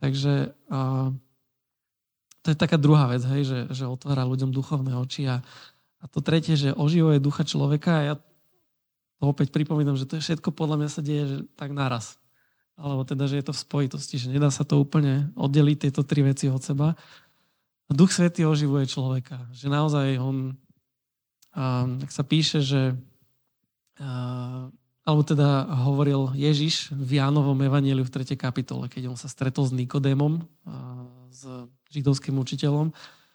takže 0.00 0.56
a, 0.72 1.12
to 2.40 2.46
je 2.52 2.56
taká 2.56 2.80
druhá 2.80 3.12
vec, 3.12 3.20
hej, 3.36 3.44
že, 3.44 3.60
že 3.68 3.84
otvára 3.84 4.24
ľuďom 4.24 4.48
duchovné 4.48 4.96
oči 4.96 5.28
a, 5.28 5.44
a 6.00 6.04
to 6.08 6.24
tretie, 6.24 6.56
že 6.56 6.72
oživuje 6.72 7.20
ducha 7.20 7.44
človeka 7.44 8.00
a 8.00 8.04
ja 8.04 8.14
to 9.20 9.28
opäť 9.28 9.52
pripomínam, 9.52 10.00
že 10.00 10.08
to 10.08 10.16
je 10.16 10.24
všetko 10.24 10.56
podľa 10.56 10.80
mňa 10.80 10.88
sa 10.88 11.04
deje 11.04 11.24
že 11.28 11.38
tak 11.52 11.76
naraz 11.76 12.16
alebo 12.74 13.06
teda, 13.06 13.30
že 13.30 13.38
je 13.38 13.46
to 13.46 13.54
v 13.54 13.62
spojitosti, 13.62 14.16
že 14.18 14.32
nedá 14.34 14.50
sa 14.50 14.66
to 14.66 14.82
úplne 14.82 15.30
oddeliť 15.38 15.88
tieto 15.88 16.02
tri 16.02 16.26
veci 16.26 16.50
od 16.50 16.58
seba. 16.58 16.98
A 17.86 17.90
Duch 17.94 18.10
Svetý 18.10 18.42
oživuje 18.42 18.90
človeka. 18.90 19.46
Že 19.54 19.66
naozaj 19.70 20.06
on, 20.18 20.58
tak 22.00 22.10
sa 22.10 22.26
píše, 22.26 22.64
že 22.64 22.98
alebo 25.04 25.22
teda 25.22 25.68
hovoril 25.84 26.32
Ježiš 26.34 26.90
v 26.90 27.20
Jánovom 27.20 27.60
evaníliu 27.60 28.02
v 28.02 28.10
3. 28.10 28.34
kapitole, 28.34 28.88
keď 28.88 29.12
on 29.12 29.18
sa 29.20 29.28
stretol 29.28 29.68
s 29.68 29.76
Nikodémom, 29.76 30.42
s 31.30 31.44
židovským 31.92 32.34
učiteľom, 32.40 32.90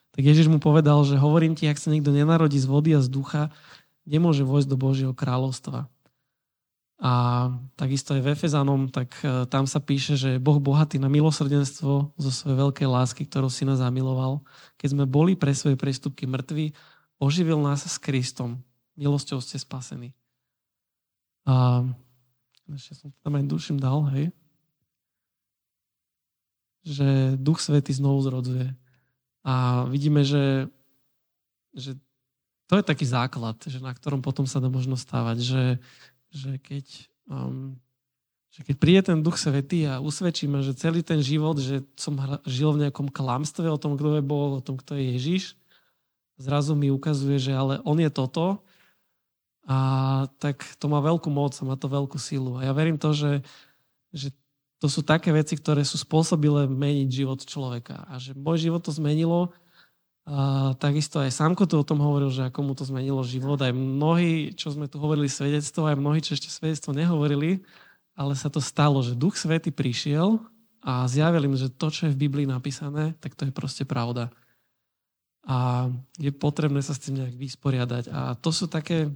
tak 0.09 0.21
Ježiš 0.25 0.49
mu 0.49 0.57
povedal, 0.57 0.99
že 1.05 1.15
hovorím 1.15 1.53
ti, 1.53 1.69
ak 1.69 1.77
sa 1.77 1.93
niekto 1.93 2.09
nenarodí 2.09 2.57
z 2.57 2.67
vody 2.67 2.97
a 2.97 2.99
z 2.99 3.07
ducha, 3.07 3.53
nemôže 4.09 4.41
vojsť 4.41 4.67
do 4.67 4.77
Božieho 4.81 5.13
kráľovstva. 5.13 5.85
A 6.99 7.47
takisto 7.79 8.11
aj 8.11 8.27
v 8.27 8.31
Efezanom, 8.35 8.91
tak 8.91 9.15
e, 9.23 9.47
tam 9.47 9.63
sa 9.63 9.79
píše, 9.79 10.19
že 10.19 10.35
Boh 10.35 10.59
bohatý 10.59 10.99
na 10.99 11.07
milosrdenstvo 11.07 12.11
zo 12.11 12.31
svojej 12.35 12.59
veľkej 12.59 12.87
lásky, 12.91 13.23
ktorou 13.23 13.47
si 13.47 13.63
nás 13.63 13.79
zamiloval. 13.79 14.43
Keď 14.75 14.99
sme 14.99 15.05
boli 15.07 15.39
pre 15.39 15.55
svoje 15.55 15.79
prestupky 15.79 16.27
mŕtvi, 16.27 16.75
oživil 17.15 17.63
nás 17.63 17.87
s 17.87 17.95
Kristom. 17.95 18.59
Milosťou 18.99 19.39
ste 19.39 19.55
spasení. 19.55 20.11
A 21.47 21.87
ešte 22.67 22.99
som 22.99 23.15
tam 23.23 23.39
aj 23.39 23.47
duším 23.47 23.79
dal, 23.79 24.03
hej. 24.11 24.35
Že 26.83 27.39
Duch 27.39 27.63
Svety 27.63 27.95
znovu 27.95 28.27
zrodzuje. 28.27 28.75
A 29.47 29.87
vidíme, 29.87 30.27
že, 30.27 30.67
že 31.71 31.95
to 32.67 32.75
je 32.75 32.83
taký 32.83 33.07
základ, 33.07 33.55
že 33.63 33.79
na 33.79 33.95
ktorom 33.95 34.19
potom 34.19 34.43
sa 34.43 34.59
dá 34.59 34.67
možno 34.67 34.99
stávať, 34.99 35.37
že 35.41 35.63
že 36.29 36.61
keď, 36.61 36.85
um, 37.29 37.77
že 38.53 38.61
keď 38.65 38.75
príde 38.77 39.01
ten 39.05 39.19
Duch 39.21 39.37
Svetý 39.37 39.85
a 39.89 40.01
usvedčíme, 40.01 40.61
že 40.61 40.77
celý 40.77 41.01
ten 41.01 41.21
život, 41.21 41.57
že 41.57 41.85
som 41.97 42.17
žil 42.45 42.73
v 42.73 42.87
nejakom 42.87 43.09
klamstve 43.09 43.69
o 43.69 43.81
tom, 43.81 43.97
kto 43.97 44.17
je 44.17 44.23
Boh, 44.25 44.57
o 44.57 44.65
tom, 44.65 44.77
kto 44.77 44.97
je 44.97 45.17
Ježiš, 45.17 45.43
zrazu 46.39 46.73
mi 46.73 46.89
ukazuje, 46.89 47.37
že 47.37 47.51
ale 47.51 47.83
on 47.83 47.99
je 47.99 48.09
toto 48.09 48.63
a 49.69 49.77
tak 50.41 50.65
to 50.81 50.89
má 50.89 50.97
veľkú 51.03 51.29
moc 51.29 51.53
a 51.53 51.67
má 51.67 51.75
to 51.77 51.85
veľkú 51.85 52.17
silu. 52.17 52.57
A 52.57 52.65
ja 52.65 52.73
verím 52.73 52.97
to, 52.97 53.13
že, 53.13 53.45
že 54.09 54.33
to 54.79 54.87
sú 54.87 55.03
také 55.03 55.29
veci, 55.35 55.59
ktoré 55.59 55.83
sú 55.83 55.99
spôsobile 55.99 56.65
meniť 56.65 57.09
život 57.11 57.39
človeka. 57.43 58.07
A 58.09 58.17
že 58.17 58.31
môj 58.33 58.65
život 58.65 58.81
to 58.81 58.95
zmenilo, 58.95 59.51
a 60.29 60.77
takisto 60.77 61.17
aj 61.17 61.33
Sámko 61.33 61.65
tu 61.65 61.81
o 61.81 61.87
tom 61.87 62.05
hovoril, 62.05 62.29
že 62.29 62.45
ako 62.45 62.61
mu 62.61 62.77
to 62.77 62.85
zmenilo 62.85 63.25
život. 63.25 63.57
Aj 63.65 63.73
mnohí, 63.73 64.53
čo 64.53 64.69
sme 64.69 64.85
tu 64.85 65.01
hovorili 65.01 65.25
svedectvo, 65.25 65.89
aj 65.89 65.97
mnohí, 65.97 66.21
čo 66.21 66.37
ešte 66.37 66.53
svedectvo 66.53 66.93
nehovorili, 66.93 67.65
ale 68.13 68.37
sa 68.37 68.53
to 68.53 68.61
stalo, 68.61 69.01
že 69.01 69.17
Duch 69.17 69.33
Svety 69.33 69.73
prišiel 69.73 70.37
a 70.85 71.09
zjavil 71.09 71.49
im, 71.49 71.57
že 71.57 71.73
to, 71.73 71.89
čo 71.89 72.05
je 72.05 72.13
v 72.13 72.29
Biblii 72.29 72.45
napísané, 72.45 73.17
tak 73.17 73.33
to 73.33 73.49
je 73.49 73.51
proste 73.51 73.89
pravda. 73.89 74.29
A 75.49 75.89
je 76.21 76.29
potrebné 76.29 76.85
sa 76.85 76.93
s 76.93 77.01
tým 77.01 77.25
nejak 77.25 77.33
vysporiadať. 77.33 78.13
A 78.13 78.37
to 78.37 78.53
sú 78.53 78.69
také 78.69 79.09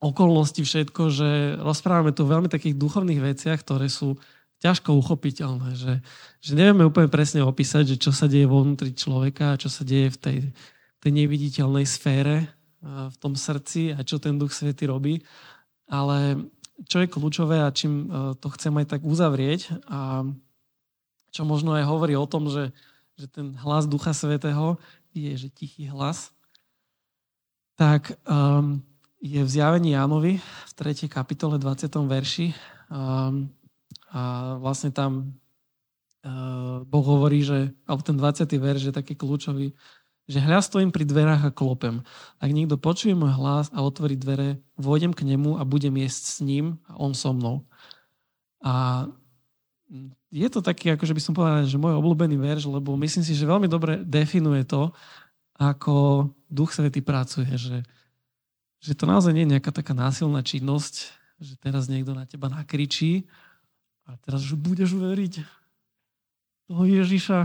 okolnosti 0.00 0.64
všetko, 0.64 1.02
že 1.12 1.60
rozprávame 1.60 2.16
tu 2.16 2.24
o 2.24 2.32
veľmi 2.32 2.48
takých 2.48 2.80
duchovných 2.80 3.20
veciach, 3.20 3.60
ktoré 3.60 3.92
sú 3.92 4.16
ťažko 4.62 4.94
uchopiteľné, 4.94 5.74
že, 5.74 5.98
že 6.38 6.52
nevieme 6.54 6.86
úplne 6.86 7.10
presne 7.10 7.42
opísať, 7.42 7.94
že 7.94 7.96
čo 7.98 8.14
sa 8.14 8.30
deje 8.30 8.46
vo 8.46 8.62
vnútri 8.62 8.94
človeka, 8.94 9.58
čo 9.58 9.66
sa 9.66 9.82
deje 9.82 10.14
v 10.14 10.18
tej, 10.22 10.38
tej 11.02 11.10
neviditeľnej 11.10 11.82
sfére, 11.82 12.46
v 12.82 13.16
tom 13.22 13.38
srdci 13.38 13.94
a 13.94 14.02
čo 14.02 14.18
ten 14.18 14.34
Duch 14.38 14.50
Svety 14.50 14.90
robí. 14.90 15.22
Ale 15.86 16.50
čo 16.90 16.98
je 16.98 17.10
kľúčové 17.10 17.62
a 17.62 17.70
čím 17.70 18.10
e, 18.10 18.34
to 18.42 18.50
chcem 18.58 18.74
aj 18.74 18.86
tak 18.96 19.02
uzavrieť 19.06 19.70
a 19.86 20.26
čo 21.30 21.42
možno 21.46 21.72
aj 21.78 21.86
hovorí 21.86 22.18
o 22.18 22.26
tom, 22.26 22.50
že, 22.50 22.74
že 23.16 23.30
ten 23.30 23.54
hlas 23.62 23.86
Ducha 23.86 24.12
Svetého 24.12 24.76
je, 25.14 25.32
že 25.36 25.48
tichý 25.48 25.88
hlas, 25.88 26.32
tak 27.76 28.16
um, 28.28 28.84
je 29.16 29.40
v 29.40 29.48
zjavení 29.48 29.96
Jánovi 29.96 30.36
v 30.44 30.72
3. 30.76 31.08
kapitole 31.08 31.56
20. 31.56 31.88
verši 32.04 32.52
um, 32.92 33.48
a 34.12 34.54
vlastne 34.60 34.92
tam 34.92 35.32
uh, 36.22 36.84
Boh 36.84 37.06
hovorí, 37.06 37.40
že, 37.40 37.72
alebo 37.88 38.04
ten 38.04 38.16
20. 38.20 38.44
verš 38.60 38.92
je 38.92 38.94
taký 38.94 39.16
kľúčový, 39.16 39.72
že 40.28 40.38
hľa 40.38 40.62
stojím 40.62 40.94
pri 40.94 41.08
dverách 41.08 41.48
a 41.48 41.54
klopem. 41.54 42.04
Ak 42.38 42.52
niekto 42.52 42.78
počuje 42.78 43.16
môj 43.16 43.34
hlas 43.34 43.66
a 43.74 43.82
otvorí 43.82 44.14
dvere, 44.14 44.62
vôjdem 44.78 45.10
k 45.10 45.26
nemu 45.26 45.58
a 45.58 45.66
budem 45.66 45.96
jesť 45.98 46.22
s 46.22 46.36
ním 46.44 46.78
a 46.86 47.00
on 47.00 47.16
so 47.16 47.34
mnou. 47.34 47.66
A 48.62 49.08
je 50.32 50.48
to 50.48 50.62
taký, 50.64 50.94
akože 50.94 51.12
by 51.12 51.22
som 51.22 51.34
povedal, 51.34 51.66
že 51.66 51.80
môj 51.80 51.98
obľúbený 51.98 52.38
verš, 52.38 52.70
lebo 52.70 52.94
myslím 53.00 53.24
si, 53.26 53.34
že 53.34 53.48
veľmi 53.48 53.66
dobre 53.66 54.00
definuje 54.06 54.62
to, 54.64 54.94
ako 55.58 56.28
Duch 56.48 56.72
Svety 56.72 57.04
pracuje, 57.04 57.50
že, 57.58 57.84
že 58.80 58.92
to 58.96 59.04
naozaj 59.04 59.34
nie 59.34 59.44
je 59.44 59.52
nejaká 59.58 59.74
taká 59.74 59.92
násilná 59.92 60.40
činnosť, 60.40 61.12
že 61.42 61.58
teraz 61.58 61.90
niekto 61.90 62.14
na 62.16 62.24
teba 62.24 62.48
nakričí, 62.48 63.26
a 64.06 64.18
teraz 64.18 64.42
už 64.42 64.58
budeš 64.58 64.94
veriť 64.98 65.42
toho 66.66 66.84
Ježiša. 66.86 67.40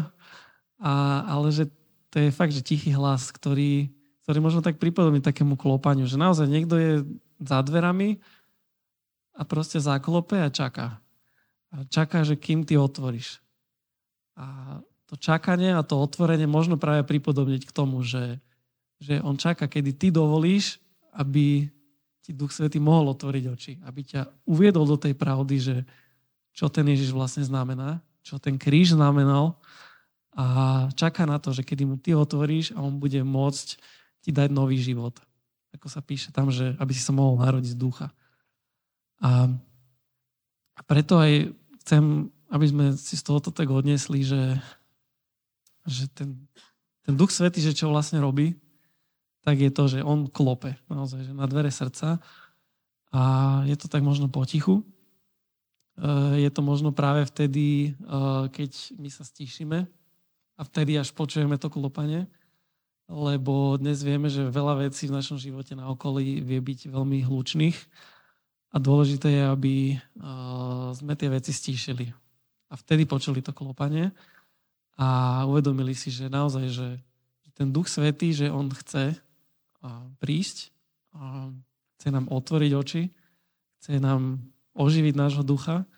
A, 0.77 0.93
ale 1.25 1.49
že 1.49 1.69
to 2.13 2.21
je 2.21 2.29
fakt, 2.33 2.53
že 2.53 2.65
tichý 2.65 2.93
hlas, 2.93 3.29
ktorý, 3.33 3.89
ktorý 4.25 4.39
možno 4.41 4.61
tak 4.61 4.81
pripodobní 4.81 5.21
takému 5.21 5.57
klopaniu, 5.57 6.05
že 6.05 6.17
naozaj 6.17 6.47
niekto 6.47 6.75
je 6.77 6.93
za 7.41 7.61
dverami 7.61 8.17
a 9.37 9.41
proste 9.45 9.77
zaklope 9.77 10.37
a 10.37 10.49
čaká. 10.49 10.97
A 11.73 11.83
čaká, 11.85 12.23
že 12.25 12.39
kým 12.39 12.63
ty 12.63 12.79
otvoríš. 12.79 13.43
A 14.37 14.79
to 15.09 15.17
čakanie 15.17 15.73
a 15.73 15.85
to 15.85 15.97
otvorenie 15.97 16.45
možno 16.49 16.77
práve 16.79 17.05
pripodobniť 17.05 17.63
k 17.67 17.75
tomu, 17.75 18.01
že, 18.01 18.39
že 19.01 19.21
on 19.21 19.37
čaká, 19.37 19.65
kedy 19.69 19.93
ty 19.97 20.07
dovolíš, 20.09 20.79
aby 21.13 21.67
ti 22.21 22.31
Duch 22.35 22.51
Svety 22.51 22.77
mohol 22.77 23.15
otvoriť 23.15 23.43
oči, 23.47 23.73
aby 23.87 24.01
ťa 24.03 24.21
uviedol 24.45 24.83
do 24.83 24.97
tej 24.99 25.15
pravdy, 25.15 25.55
že, 25.57 25.75
čo 26.57 26.73
ten 26.73 26.89
Ježiš 26.89 27.13
vlastne 27.13 27.45
znamená, 27.45 28.01
čo 28.25 28.41
ten 28.41 28.57
kríž 28.57 28.97
znamenal 28.97 29.61
a 30.33 30.45
čaká 30.97 31.29
na 31.29 31.37
to, 31.37 31.53
že 31.53 31.61
kedy 31.61 31.85
mu 31.85 32.01
ty 32.01 32.17
otvoríš 32.17 32.73
a 32.73 32.81
on 32.81 32.97
bude 32.97 33.21
môcť 33.21 33.77
ti 34.25 34.33
dať 34.33 34.49
nový 34.49 34.81
život. 34.81 35.13
Ako 35.77 35.85
sa 35.85 36.01
píše 36.01 36.33
tam, 36.33 36.49
že 36.49 36.73
aby 36.81 36.97
si 36.97 37.05
sa 37.05 37.13
mohol 37.13 37.37
narodiť 37.37 37.77
z 37.77 37.77
ducha. 37.77 38.07
A 39.21 40.81
preto 40.89 41.21
aj 41.21 41.53
chcem, 41.85 42.33
aby 42.49 42.65
sme 42.65 42.85
si 42.97 43.13
z 43.13 43.23
tohoto 43.23 43.53
tak 43.53 43.69
odnesli, 43.69 44.25
že, 44.25 44.57
že 45.85 46.09
ten, 46.09 46.41
ten 47.05 47.13
Duch 47.13 47.29
Svety, 47.29 47.61
že 47.61 47.77
čo 47.77 47.93
vlastne 47.93 48.17
robí, 48.17 48.57
tak 49.45 49.61
je 49.61 49.69
to, 49.69 49.83
že 49.85 50.05
on 50.05 50.25
klope 50.25 50.73
naozaj, 50.89 51.21
že 51.21 51.33
na 51.37 51.45
dvere 51.45 51.69
srdca 51.69 52.17
a 53.13 53.21
je 53.63 53.77
to 53.77 53.87
tak 53.87 54.01
možno 54.01 54.27
potichu, 54.27 54.83
je 56.37 56.49
to 56.53 56.61
možno 56.61 56.93
práve 56.93 57.25
vtedy, 57.25 57.93
eh, 57.97 58.43
keď 58.53 58.71
my 59.01 59.09
sa 59.09 59.25
stíšime 59.25 59.89
a 60.57 60.61
vtedy 60.61 60.93
až 60.97 61.09
počujeme 61.13 61.57
to 61.57 61.73
klopanie, 61.73 62.29
lebo 63.09 63.81
dnes 63.81 64.05
vieme, 64.05 64.29
že 64.29 64.45
veľa 64.45 64.85
vecí 64.89 65.09
v 65.09 65.17
našom 65.17 65.41
živote 65.41 65.73
na 65.73 65.89
okolí 65.89 66.43
vie 66.43 66.59
byť 66.61 66.93
veľmi 66.93 67.23
hlučných 67.25 67.77
a 68.73 68.77
dôležité 68.77 69.41
je, 69.41 69.43
aby 69.49 69.75
eh, 69.93 69.99
sme 70.93 71.17
tie 71.17 71.33
veci 71.33 71.49
stíšili. 71.49 72.13
A 72.67 72.75
vtedy 72.75 73.07
počuli 73.07 73.39
to 73.41 73.55
klopanie 73.55 74.11
a 74.99 75.41
uvedomili 75.47 75.95
si, 75.95 76.11
že 76.11 76.27
naozaj, 76.27 76.65
že 76.67 76.87
ten 77.55 77.71
Duch 77.71 77.87
Svetý, 77.87 78.35
že 78.35 78.51
On 78.51 78.67
chce 78.67 79.15
prísť, 80.19 80.75
chce 81.95 82.07
nám 82.11 82.27
otvoriť 82.27 82.71
oči, 82.75 83.03
chce 83.79 84.03
nám 84.03 84.43
oživiť 84.77 85.17
nášho 85.17 85.41
ducha 85.41 85.89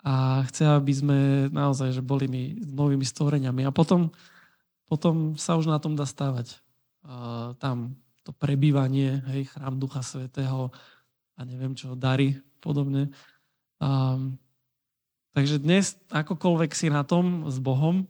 a 0.00 0.46
chce, 0.48 0.64
aby 0.64 0.92
sme 0.94 1.18
naozaj 1.50 1.92
že 1.92 2.00
boli 2.00 2.30
my 2.30 2.62
novými 2.62 3.04
stvoreniami. 3.04 3.66
A 3.66 3.74
potom, 3.74 4.14
potom 4.88 5.34
sa 5.36 5.58
už 5.58 5.68
na 5.68 5.82
tom 5.82 5.98
dá 5.98 6.06
stávať. 6.08 6.62
Tam 7.60 7.98
to 8.24 8.36
prebývanie, 8.36 9.24
hej, 9.32 9.48
chrám 9.50 9.80
Ducha 9.80 10.04
Svetého 10.04 10.68
a 11.36 11.40
neviem 11.48 11.72
čo, 11.72 11.96
dary 11.96 12.36
podobne. 12.60 13.08
A, 13.80 14.20
takže 15.32 15.56
dnes, 15.56 15.96
akokoľvek 16.12 16.70
si 16.76 16.92
na 16.92 17.00
tom 17.00 17.48
s 17.48 17.56
Bohom, 17.56 18.04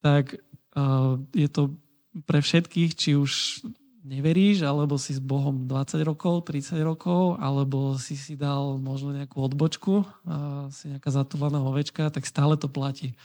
tak 0.00 0.40
a, 0.72 1.20
je 1.36 1.48
to 1.52 1.76
pre 2.24 2.40
všetkých, 2.40 2.96
či 2.96 3.12
už 3.20 3.60
neveríš, 4.04 4.68
alebo 4.68 5.00
si 5.00 5.16
s 5.16 5.20
Bohom 5.20 5.64
20 5.64 6.04
rokov, 6.04 6.44
30 6.44 6.84
rokov, 6.84 7.40
alebo 7.40 7.96
si 7.96 8.14
si 8.14 8.36
dal 8.36 8.76
možno 8.76 9.16
nejakú 9.16 9.40
odbočku, 9.40 10.04
a 10.28 10.68
si 10.68 10.92
nejaká 10.92 11.08
zatúvaná 11.08 11.64
ovečka, 11.64 12.12
tak 12.12 12.28
stále 12.28 12.60
to 12.60 12.68
platí. 12.68 13.16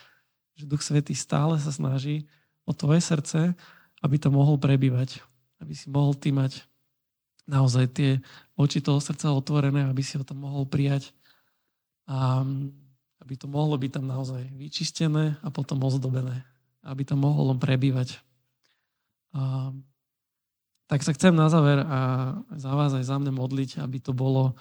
Že 0.56 0.65
Duch 0.72 0.84
Svetý 0.84 1.12
stále 1.13 1.60
sa 1.60 1.76
snaží 1.76 2.26
o 2.63 2.72
tvoje 2.72 3.04
srdce, 3.04 3.60
aby 4.00 4.15
to 4.15 4.32
mohol 4.32 4.56
prebývať. 4.56 5.20
Aby 5.60 5.76
si 5.76 5.92
mohol 5.92 6.15
ty 6.15 6.32
mať 6.32 6.63
naozaj 7.44 7.86
tie 7.92 8.12
oči 8.56 8.80
toho 8.80 9.04
srdca 9.04 9.36
otvorené, 9.36 9.84
aby 9.84 10.00
si 10.00 10.15
ho 10.15 10.24
tam 10.24 10.48
mohol 10.48 10.63
prijať. 10.63 11.12
A 12.08 12.48
aby 13.20 13.36
to 13.36 13.52
mohlo 13.52 13.76
byť 13.76 13.92
tam 14.00 14.08
naozaj 14.08 14.48
vyčistené 14.56 15.36
a 15.44 15.48
potom 15.52 15.84
ozdobené. 15.84 16.48
Aby 16.88 17.04
to 17.04 17.20
mohlo 17.20 17.52
prebývať. 17.60 18.24
A 19.36 19.76
tak 20.89 21.06
sa 21.06 21.13
chcem 21.13 21.38
na 21.38 21.54
záver 21.54 21.86
a 21.86 21.99
za 22.58 22.73
vás 22.73 22.89
aj 22.97 23.06
za 23.06 23.21
mňa 23.21 23.30
modliť, 23.30 23.78
aby 23.78 24.02
to 24.02 24.10
bolo 24.10 24.58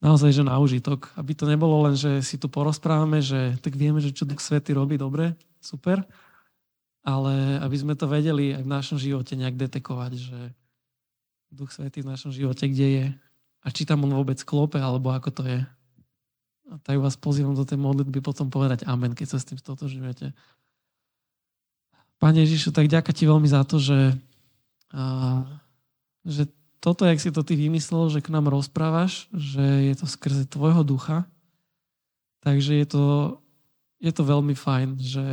naozaj 0.00 0.32
že 0.32 0.42
na 0.42 0.56
užitok. 0.56 1.12
Aby 1.12 1.36
to 1.36 1.44
nebolo 1.44 1.84
len, 1.84 1.92
že 1.92 2.24
si 2.24 2.40
tu 2.40 2.48
porozprávame, 2.48 3.20
že 3.20 3.60
tak 3.60 3.76
vieme, 3.76 4.00
že 4.00 4.16
čo 4.16 4.24
Duch 4.24 4.40
Svety 4.40 4.72
robí 4.72 4.96
dobre, 4.96 5.36
super, 5.60 6.08
ale 7.04 7.60
aby 7.60 7.76
sme 7.76 7.92
to 7.92 8.08
vedeli 8.08 8.56
aj 8.56 8.64
v 8.64 8.72
našom 8.72 8.96
živote 8.96 9.36
nejak 9.36 9.60
detekovať, 9.60 10.12
že 10.16 10.38
Duch 11.52 11.68
Svety 11.68 12.00
v 12.00 12.10
našom 12.10 12.32
živote 12.32 12.64
kde 12.64 12.88
je 12.88 13.06
a 13.62 13.68
či 13.68 13.84
tam 13.84 14.08
on 14.08 14.16
vôbec 14.16 14.40
klope, 14.42 14.80
alebo 14.80 15.12
ako 15.12 15.30
to 15.30 15.42
je. 15.44 15.60
A 16.72 16.80
tak 16.80 16.96
vás 16.96 17.20
pozývam 17.20 17.52
do 17.52 17.68
tej 17.68 17.76
modlitby 17.76 18.24
potom 18.24 18.48
povedať 18.48 18.88
amen, 18.88 19.12
keď 19.12 19.36
sa 19.36 19.38
s 19.38 19.46
tým 19.52 19.60
stotožujete. 19.60 20.32
Pane 22.16 22.38
Ježišu, 22.40 22.72
tak 22.72 22.88
ďakujem 22.88 23.16
ti 23.18 23.24
veľmi 23.28 23.48
za 23.50 23.62
to, 23.68 23.76
že 23.76 24.16
a, 24.92 25.42
že 26.22 26.46
toto, 26.82 27.06
jak 27.06 27.22
si 27.22 27.30
to 27.30 27.46
ty 27.46 27.54
vymyslel, 27.54 28.10
že 28.10 28.20
k 28.20 28.32
nám 28.34 28.50
rozprávaš, 28.50 29.30
že 29.30 29.62
je 29.62 29.94
to 29.94 30.06
skrze 30.06 30.50
tvojho 30.50 30.82
ducha, 30.82 31.30
takže 32.42 32.74
je 32.74 32.86
to, 32.86 33.04
je 34.02 34.12
to 34.12 34.22
veľmi 34.26 34.52
fajn, 34.58 34.98
že 34.98 35.26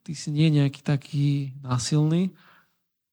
ty 0.00 0.12
si 0.16 0.32
nie 0.32 0.48
nejaký 0.48 0.80
taký 0.80 1.52
násilný, 1.60 2.32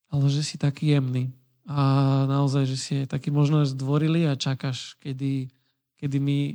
ale 0.07 0.25
že 0.31 0.47
si 0.47 0.55
taký 0.55 0.95
jemný. 0.95 1.35
A 1.67 2.23
naozaj, 2.27 2.63
že 2.67 2.77
si 2.79 2.91
aj 3.03 3.11
taký 3.11 3.31
možno 3.31 3.63
zdvorili 3.67 4.27
a 4.27 4.39
čakáš, 4.39 4.95
kedy, 5.03 5.51
kedy 5.99 6.17
my 6.23 6.39
a, 6.39 6.49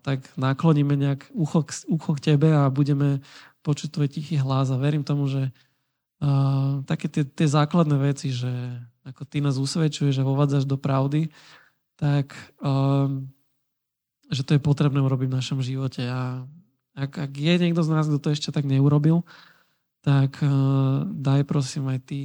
tak 0.00 0.24
nakloníme 0.40 0.96
nejak 0.96 1.28
ucho 1.36 1.68
k, 1.68 1.72
ucho 1.88 2.16
k 2.16 2.32
tebe 2.32 2.48
a 2.52 2.68
budeme 2.72 3.20
počuť 3.60 3.92
tvoj 3.92 4.08
tichý 4.08 4.38
hlas 4.40 4.70
a 4.72 4.80
verím 4.80 5.04
tomu, 5.04 5.28
že 5.28 5.52
uh, 6.22 6.82
také 6.86 7.08
tie, 7.08 7.24
tie 7.24 7.48
základné 7.48 7.96
veci, 7.98 8.32
že 8.32 8.50
ako 9.06 9.22
ty 9.26 9.38
nás 9.38 9.56
usvedčuješ 9.60 10.18
a 10.18 10.28
vovádzaš 10.28 10.64
do 10.66 10.74
pravdy, 10.74 11.30
tak 11.96 12.34
um, 12.60 13.30
že 14.28 14.42
to 14.42 14.58
je 14.58 14.60
potrebné 14.60 14.98
urobiť 14.98 15.28
v 15.30 15.38
našom 15.38 15.60
živote. 15.62 16.02
A 16.06 16.42
ak, 16.96 17.30
ak 17.30 17.32
je 17.32 17.54
niekto 17.60 17.82
z 17.84 17.92
nás, 17.92 18.08
kto 18.10 18.18
to 18.18 18.34
ešte 18.34 18.50
tak 18.50 18.66
neurobil, 18.66 19.22
tak 20.02 20.38
uh, 20.42 21.06
daj 21.06 21.46
prosím 21.46 21.90
aj 21.90 21.98
ty, 22.06 22.20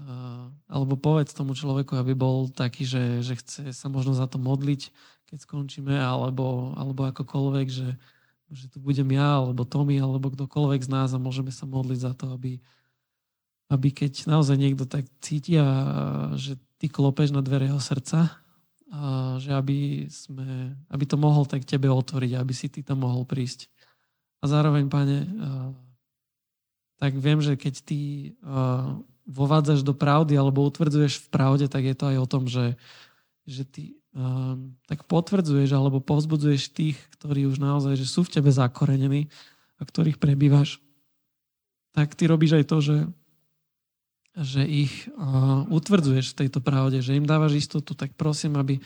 uh, 0.00 0.48
alebo 0.68 0.96
povedz 0.96 1.36
tomu 1.36 1.52
človeku, 1.52 1.96
aby 1.96 2.12
bol 2.16 2.48
taký, 2.48 2.84
že, 2.84 3.20
že 3.20 3.34
chce 3.40 3.72
sa 3.72 3.86
možno 3.92 4.16
za 4.16 4.24
to 4.28 4.40
modliť, 4.40 4.92
keď 5.32 5.38
skončíme, 5.48 5.96
alebo, 5.96 6.76
alebo 6.76 7.08
akokoľvek, 7.08 7.66
že, 7.72 7.96
že 8.52 8.68
tu 8.68 8.84
budem 8.84 9.08
ja, 9.16 9.40
alebo 9.40 9.64
Tomi, 9.64 9.96
alebo 9.96 10.28
kdokoľvek 10.28 10.80
z 10.84 10.90
nás 10.92 11.08
a 11.16 11.20
môžeme 11.20 11.48
sa 11.48 11.64
modliť 11.64 11.98
za 12.04 12.12
to, 12.12 12.36
aby, 12.36 12.60
aby 13.72 13.88
keď 13.88 14.28
naozaj 14.28 14.60
niekto 14.60 14.84
tak 14.84 15.08
cíti, 15.24 15.56
a, 15.56 15.64
že 16.36 16.60
ty 16.76 16.92
klopeš 16.92 17.32
na 17.32 17.40
dvere 17.40 17.72
jeho 17.72 17.80
srdca, 17.80 18.28
a, 18.28 19.40
že 19.40 19.56
aby, 19.56 20.04
sme, 20.12 20.76
aby 20.92 21.04
to 21.08 21.16
mohol 21.16 21.48
tak 21.48 21.64
tebe 21.64 21.88
otvoriť, 21.88 22.36
aby 22.36 22.52
si 22.52 22.68
ty 22.68 22.84
tam 22.84 23.08
mohol 23.08 23.24
prísť. 23.24 23.72
A 24.44 24.52
zároveň, 24.52 24.92
pane, 24.92 25.24
a, 25.24 25.26
tak 27.00 27.16
viem, 27.16 27.40
že 27.40 27.56
keď 27.56 27.74
ty 27.80 28.00
a, 28.44 29.00
vovádzaš 29.26 29.86
do 29.86 29.94
pravdy 29.94 30.34
alebo 30.34 30.66
utvrdzuješ 30.66 31.24
v 31.24 31.28
pravde, 31.32 31.66
tak 31.70 31.86
je 31.86 31.96
to 31.96 32.04
aj 32.10 32.16
o 32.18 32.26
tom, 32.26 32.44
že, 32.50 32.74
že 33.46 33.62
ty 33.64 33.96
um, 34.14 34.74
tak 34.90 35.06
potvrdzuješ 35.06 35.70
alebo 35.72 36.02
povzbudzuješ 36.02 36.74
tých, 36.74 36.98
ktorí 37.18 37.46
už 37.46 37.62
naozaj 37.62 37.94
že 37.94 38.06
sú 38.06 38.26
v 38.26 38.32
tebe 38.38 38.50
zakorenení 38.50 39.30
a 39.78 39.82
ktorých 39.86 40.18
prebývaš, 40.18 40.82
tak 41.92 42.16
ty 42.16 42.26
robíš 42.26 42.58
aj 42.58 42.64
to, 42.66 42.76
že, 42.82 42.96
že 44.32 44.64
ich 44.64 45.12
uh, 45.12 45.68
utvrdzuješ 45.68 46.32
v 46.32 46.38
tejto 46.44 46.64
pravde, 46.64 47.04
že 47.04 47.16
im 47.16 47.28
dávaš 47.28 47.68
istotu, 47.68 47.92
tak 47.92 48.16
prosím, 48.16 48.56
aby, 48.56 48.80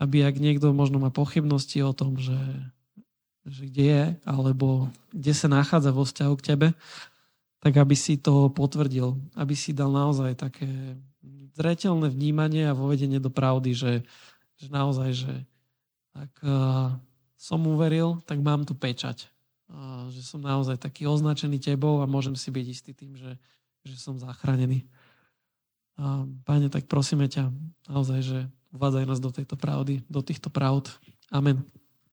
aby 0.00 0.24
ak 0.24 0.40
niekto 0.40 0.72
možno 0.72 0.96
má 0.96 1.12
pochybnosti 1.12 1.84
o 1.84 1.92
tom, 1.92 2.16
že, 2.16 2.40
že 3.44 3.68
kde 3.68 3.84
je, 3.84 4.04
alebo 4.24 4.88
kde 5.12 5.32
sa 5.36 5.52
nachádza 5.52 5.92
vo 5.92 6.08
vzťahu 6.08 6.34
k 6.40 6.46
tebe, 6.48 6.68
tak 7.60 7.76
aby 7.76 7.92
si 7.92 8.16
to 8.16 8.48
potvrdil, 8.48 9.20
aby 9.36 9.52
si 9.52 9.76
dal 9.76 9.92
naozaj 9.92 10.32
také 10.38 10.68
zretelné 11.56 12.08
vnímanie 12.12 12.68
a 12.68 12.76
vovedenie 12.76 13.20
do 13.20 13.32
pravdy, 13.32 13.72
že, 13.72 13.92
že 14.56 14.66
naozaj, 14.68 15.10
že 15.12 15.34
ak 16.16 16.32
uh, 16.40 16.96
som 17.36 17.60
uveril, 17.68 18.20
tak 18.24 18.40
mám 18.40 18.64
tu 18.64 18.72
pečať. 18.72 19.28
Uh, 19.68 20.08
že 20.08 20.24
som 20.24 20.40
naozaj 20.40 20.80
taký 20.80 21.04
označený 21.04 21.60
tebou 21.60 22.00
a 22.00 22.08
môžem 22.08 22.32
si 22.32 22.48
byť 22.48 22.66
istý 22.68 22.92
tým, 22.96 23.16
že, 23.16 23.36
že 23.86 23.96
som 23.96 24.18
zachránený. 24.18 24.84
Uh, 25.96 26.28
Pane, 26.44 26.68
tak 26.68 26.90
prosíme 26.90 27.30
ťa 27.30 27.48
naozaj, 27.88 28.20
že 28.20 28.38
uvádzaj 28.74 29.08
nás 29.08 29.22
do 29.22 29.32
tejto 29.32 29.56
pravdy, 29.56 30.04
do 30.10 30.20
týchto 30.20 30.52
pravd. 30.52 30.92
Amen. 31.32 31.64